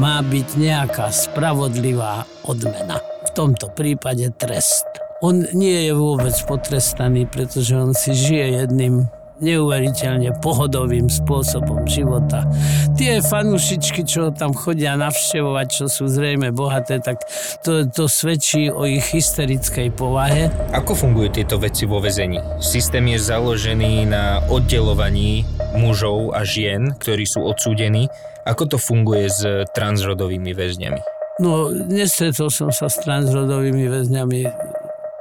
má 0.00 0.24
byť 0.24 0.48
nejaká 0.56 1.12
spravodlivá 1.12 2.24
odmena. 2.48 3.04
V 3.28 3.30
tomto 3.36 3.68
prípade 3.68 4.32
trest. 4.40 4.88
On 5.20 5.44
nie 5.52 5.86
je 5.86 5.92
vôbec 5.92 6.32
potrestaný, 6.48 7.28
pretože 7.28 7.76
on 7.76 7.92
si 7.92 8.16
žije 8.16 8.64
jedným 8.64 9.12
neuveriteľne 9.42 10.38
pohodovým 10.38 11.10
spôsobom 11.10 11.84
života. 11.84 12.46
Tie 12.94 13.18
fanúšičky, 13.18 14.06
čo 14.06 14.30
tam 14.30 14.54
chodia 14.54 14.94
navštevovať, 14.94 15.66
čo 15.68 15.84
sú 15.90 16.06
zrejme 16.06 16.54
bohaté, 16.54 17.02
tak 17.02 17.26
to, 17.66 17.84
to 17.90 18.06
svedčí 18.06 18.70
o 18.70 18.86
ich 18.86 19.02
hysterickej 19.10 19.90
povahe. 19.92 20.48
Ako 20.70 20.94
fungujú 20.94 21.42
tieto 21.42 21.58
veci 21.58 21.84
vo 21.84 21.98
väzení? 21.98 22.38
Systém 22.62 23.10
je 23.12 23.18
založený 23.18 24.06
na 24.06 24.40
oddelovaní 24.46 25.42
mužov 25.74 26.32
a 26.32 26.46
žien, 26.46 26.94
ktorí 26.96 27.26
sú 27.26 27.42
odsúdení. 27.42 28.06
Ako 28.46 28.70
to 28.70 28.78
funguje 28.78 29.26
s 29.30 29.42
transrodovými 29.74 30.54
väzňami? 30.54 31.00
No, 31.40 31.72
nestretol 31.72 32.52
som 32.52 32.68
sa 32.68 32.92
s 32.92 33.00
transrodovými 33.00 33.88
väzňami 33.88 34.40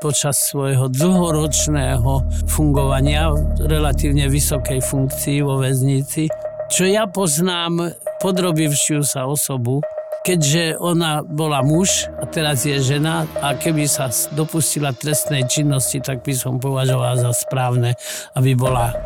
počas 0.02 0.50
svojho 0.50 0.90
dlhoročného 0.90 2.26
fungovania 2.50 3.30
relatívne 3.62 4.26
vysokej 4.26 4.82
funkcii 4.82 5.46
vo 5.46 5.62
väznici. 5.62 6.26
Čo 6.74 6.90
ja 6.90 7.06
poznám 7.06 7.94
podrobivšiu 8.18 9.06
sa 9.06 9.30
osobu, 9.30 9.86
keďže 10.26 10.82
ona 10.82 11.22
bola 11.22 11.62
muž 11.62 12.10
a 12.18 12.26
teraz 12.26 12.66
je 12.66 12.82
žena 12.82 13.30
a 13.46 13.54
keby 13.54 13.86
sa 13.86 14.10
dopustila 14.34 14.90
trestnej 14.90 15.46
činnosti, 15.46 16.02
tak 16.02 16.26
by 16.26 16.34
som 16.34 16.58
považoval 16.58 17.22
za 17.22 17.32
správne, 17.38 17.94
aby 18.34 18.58
bola 18.58 18.98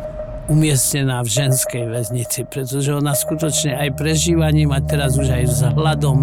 umiestnená 0.46 1.20
v 1.26 1.28
ženskej 1.28 1.84
väznici, 1.90 2.46
pretože 2.46 2.94
ona 2.94 3.12
skutočne 3.12 3.74
aj 3.76 3.98
prežívaním 3.98 4.70
a 4.70 4.80
teraz 4.80 5.18
už 5.18 5.28
aj 5.28 5.44
vzhľadom 5.50 6.18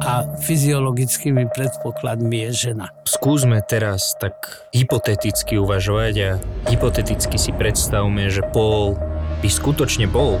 a 0.00 0.24
fyziologickými 0.40 1.52
predpokladmi 1.52 2.48
je 2.48 2.72
žena. 2.72 2.88
Skúsme 3.04 3.60
teraz 3.64 4.16
tak 4.16 4.64
hypoteticky 4.72 5.60
uvažovať 5.60 6.14
a 6.24 6.30
hypoteticky 6.72 7.36
si 7.36 7.52
predstavme, 7.52 8.32
že 8.32 8.40
Paul 8.50 8.96
by 9.40 9.48
skutočne 9.48 10.08
bol 10.08 10.40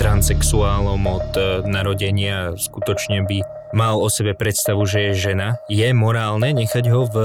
transexuálom 0.00 1.02
od 1.04 1.30
e, 1.36 1.42
narodenia, 1.68 2.56
skutočne 2.56 3.28
by 3.28 3.44
mal 3.76 4.00
o 4.00 4.08
sebe 4.10 4.34
predstavu, 4.34 4.82
že 4.88 5.12
je 5.12 5.30
žena. 5.30 5.60
Je 5.70 5.86
morálne 5.94 6.50
nechať 6.56 6.84
ho 6.90 7.06
v 7.06 7.16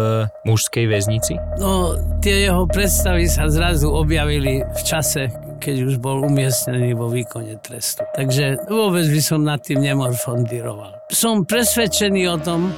mužskej 0.45 0.85
väznici? 0.85 1.39
No, 1.57 1.97
tie 2.21 2.45
jeho 2.45 2.67
predstavy 2.69 3.25
sa 3.31 3.49
zrazu 3.49 3.89
objavili 3.89 4.61
v 4.61 4.81
čase, 4.83 5.31
keď 5.59 5.75
už 5.87 5.95
bol 5.97 6.23
umiestnený 6.23 6.93
vo 6.93 7.09
výkone 7.09 7.57
trestu. 7.59 8.05
Takže 8.15 8.69
vôbec 8.69 9.05
by 9.09 9.21
som 9.21 9.41
nad 9.41 9.59
tým 9.63 9.81
nemorfondiroval. 9.81 11.09
Som 11.11 11.43
presvedčený 11.47 12.21
o 12.31 12.37
tom, 12.37 12.69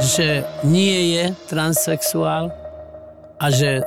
že 0.00 0.44
nie 0.66 1.16
je 1.16 1.24
transexuál 1.48 2.52
a 3.40 3.46
že 3.48 3.84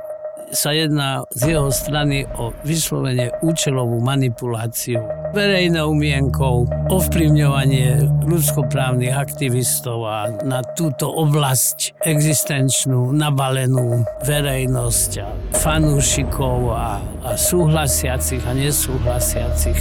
sa 0.52 0.74
jedná 0.74 1.24
z 1.34 1.56
jeho 1.56 1.70
strany 1.70 2.26
o 2.38 2.50
vyslovene 2.66 3.30
účelovú 3.45 4.02
manipuláciu 4.02 5.02
verejnou 5.30 5.93
mienkou, 5.93 6.66
ovplyvňovanie 6.89 8.10
ľudskoprávnych 8.26 9.14
aktivistov 9.14 10.02
a 10.10 10.34
na 10.41 10.66
túto 10.74 11.06
oblasť 11.06 12.02
existenčnú 12.02 13.14
nabalenú 13.14 14.02
verejnosť 14.26 15.12
a 15.22 15.28
fanúšikov 15.54 16.74
a, 16.74 16.97
a 17.26 17.32
súhlasiacich 17.38 18.41
a 18.50 18.54
nesúhlasiacich. 18.58 19.80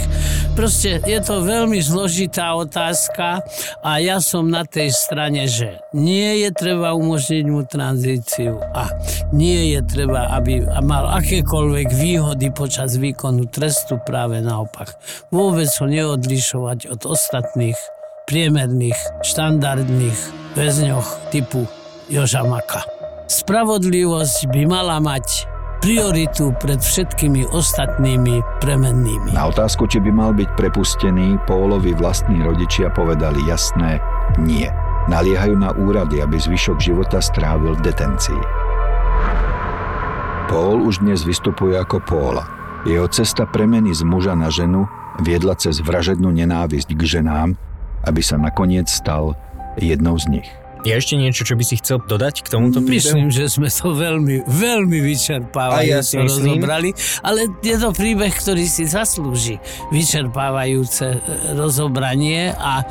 Proste 0.53 1.01
je 1.01 1.19
to 1.23 1.41
veľmi 1.41 1.81
zložitá 1.81 2.53
otázka 2.53 3.41
a 3.81 3.91
ja 3.97 4.21
som 4.21 4.45
na 4.45 4.61
tej 4.65 4.93
strane, 4.93 5.49
že 5.49 5.81
nie 5.97 6.45
je 6.45 6.49
treba 6.53 6.93
umožniť 6.93 7.45
mu 7.49 7.65
tranzíciu 7.65 8.61
a 8.73 8.85
nie 9.33 9.73
je 9.73 9.79
treba, 9.81 10.29
aby 10.37 10.58
a 10.67 10.79
mal 10.83 11.07
akékoľvek 11.19 11.87
výhody 11.93 12.51
počas 12.51 12.99
výkonu 12.99 13.47
trestu, 13.47 14.01
práve 14.03 14.43
naopak. 14.43 14.97
Vôbec 15.31 15.69
ho 15.79 15.85
neodlišovať 15.87 16.91
od 16.91 17.01
ostatných 17.07 17.77
priemerných, 18.27 18.97
štandardných 19.25 20.19
väzňoch 20.53 21.33
typu 21.33 21.65
Joža 22.09 22.45
Maka. 22.45 22.85
Spravodlivosť 23.29 24.49
by 24.49 24.61
mala 24.65 24.97
mať 24.97 25.45
prioritu 25.79 26.51
pred 26.59 26.81
všetkými 26.83 27.49
ostatnými 27.55 28.43
premennými. 28.59 29.31
Na 29.31 29.47
otázku, 29.47 29.87
či 29.87 30.03
by 30.03 30.11
mal 30.11 30.31
byť 30.35 30.49
prepustený, 30.59 31.39
Pólovi 31.47 31.95
vlastní 31.95 32.43
rodičia 32.43 32.91
povedali 32.91 33.39
jasné 33.47 34.03
nie. 34.37 34.67
Naliehajú 35.09 35.55
na 35.57 35.73
úrady, 35.73 36.21
aby 36.21 36.37
zvyšok 36.37 36.77
života 36.83 37.17
strávil 37.23 37.73
v 37.79 37.81
detencii. 37.81 38.68
Paul 40.49 40.81
už 40.81 41.05
dnes 41.05 41.21
vystupuje 41.21 41.77
ako 41.77 42.01
Póla. 42.01 42.49
Jeho 42.81 43.05
cesta 43.05 43.45
premeny 43.45 43.93
z 43.93 44.01
muža 44.01 44.33
na 44.33 44.49
ženu 44.49 44.89
viedla 45.21 45.53
cez 45.53 45.77
vražednú 45.77 46.33
nenávisť 46.33 46.97
k 46.97 47.21
ženám, 47.21 47.53
aby 48.09 48.21
sa 48.25 48.41
nakoniec 48.41 48.89
stal 48.89 49.37
jednou 49.77 50.17
z 50.17 50.41
nich. 50.41 50.49
Je 50.81 50.95
ešte 50.95 51.21
niečo, 51.21 51.45
čo 51.45 51.53
by 51.53 51.61
si 51.61 51.77
chcel 51.77 52.01
dodať 52.01 52.41
k 52.41 52.47
tomuto 52.49 52.81
príbehu? 52.81 53.13
Myslím, 53.13 53.29
že 53.29 53.45
sme 53.45 53.69
to 53.69 53.93
veľmi, 53.93 54.41
veľmi 54.47 54.97
vyčerpávajúce 55.05 56.17
ja 56.17 56.25
rozobrali, 56.25 56.89
ale 57.19 57.51
je 57.61 57.75
to 57.77 57.93
príbeh, 57.93 58.33
ktorý 58.33 58.63
si 58.63 58.87
zaslúži 58.87 59.59
vyčerpávajúce 59.91 61.07
e, 61.13 61.19
rozobranie 61.59 62.55
a 62.55 62.87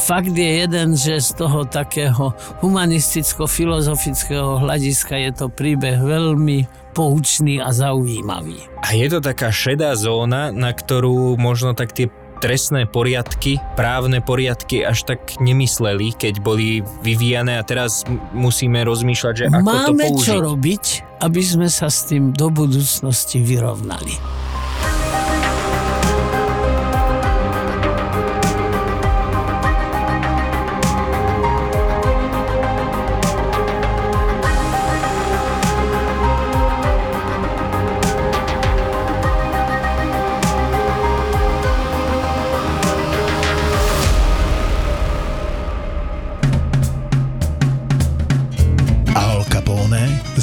fakt 0.00 0.32
je 0.32 0.64
jeden, 0.64 0.96
že 0.96 1.20
z 1.20 1.30
toho 1.36 1.68
takého 1.68 2.32
humanisticko-filozofického 2.64 4.64
hľadiska 4.64 5.20
je 5.20 5.30
to 5.36 5.46
príbeh 5.52 6.00
veľmi 6.00 6.79
poučný 6.92 7.62
a 7.62 7.70
zaujímavý. 7.70 8.58
A 8.82 8.94
je 8.94 9.06
to 9.08 9.20
taká 9.22 9.54
šedá 9.54 9.94
zóna, 9.94 10.50
na 10.50 10.74
ktorú 10.74 11.38
možno 11.38 11.72
tak 11.74 11.94
tie 11.94 12.10
trestné 12.40 12.88
poriadky, 12.88 13.60
právne 13.76 14.24
poriadky 14.24 14.80
až 14.80 15.04
tak 15.04 15.36
nemysleli, 15.38 16.16
keď 16.16 16.40
boli 16.40 16.80
vyvíjane 17.04 17.60
a 17.60 17.62
teraz 17.62 18.08
musíme 18.32 18.80
rozmýšľať, 18.80 19.34
že 19.36 19.44
ako 19.52 19.60
Máme 19.60 20.04
to 20.08 20.12
použiť. 20.16 20.24
čo 20.24 20.36
robiť, 20.40 20.84
aby 21.20 21.42
sme 21.44 21.68
sa 21.68 21.92
s 21.92 22.08
tým 22.08 22.32
do 22.32 22.48
budúcnosti 22.48 23.44
vyrovnali. 23.44 24.16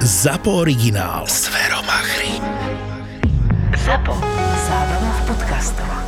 ZAPO 0.00 0.50
originál. 0.60 1.24
Zveromachry. 1.26 2.28
ZAPO. 3.84 4.20
Zábrná 4.68 5.12
v 5.12 5.26
podcastovách. 5.26 6.07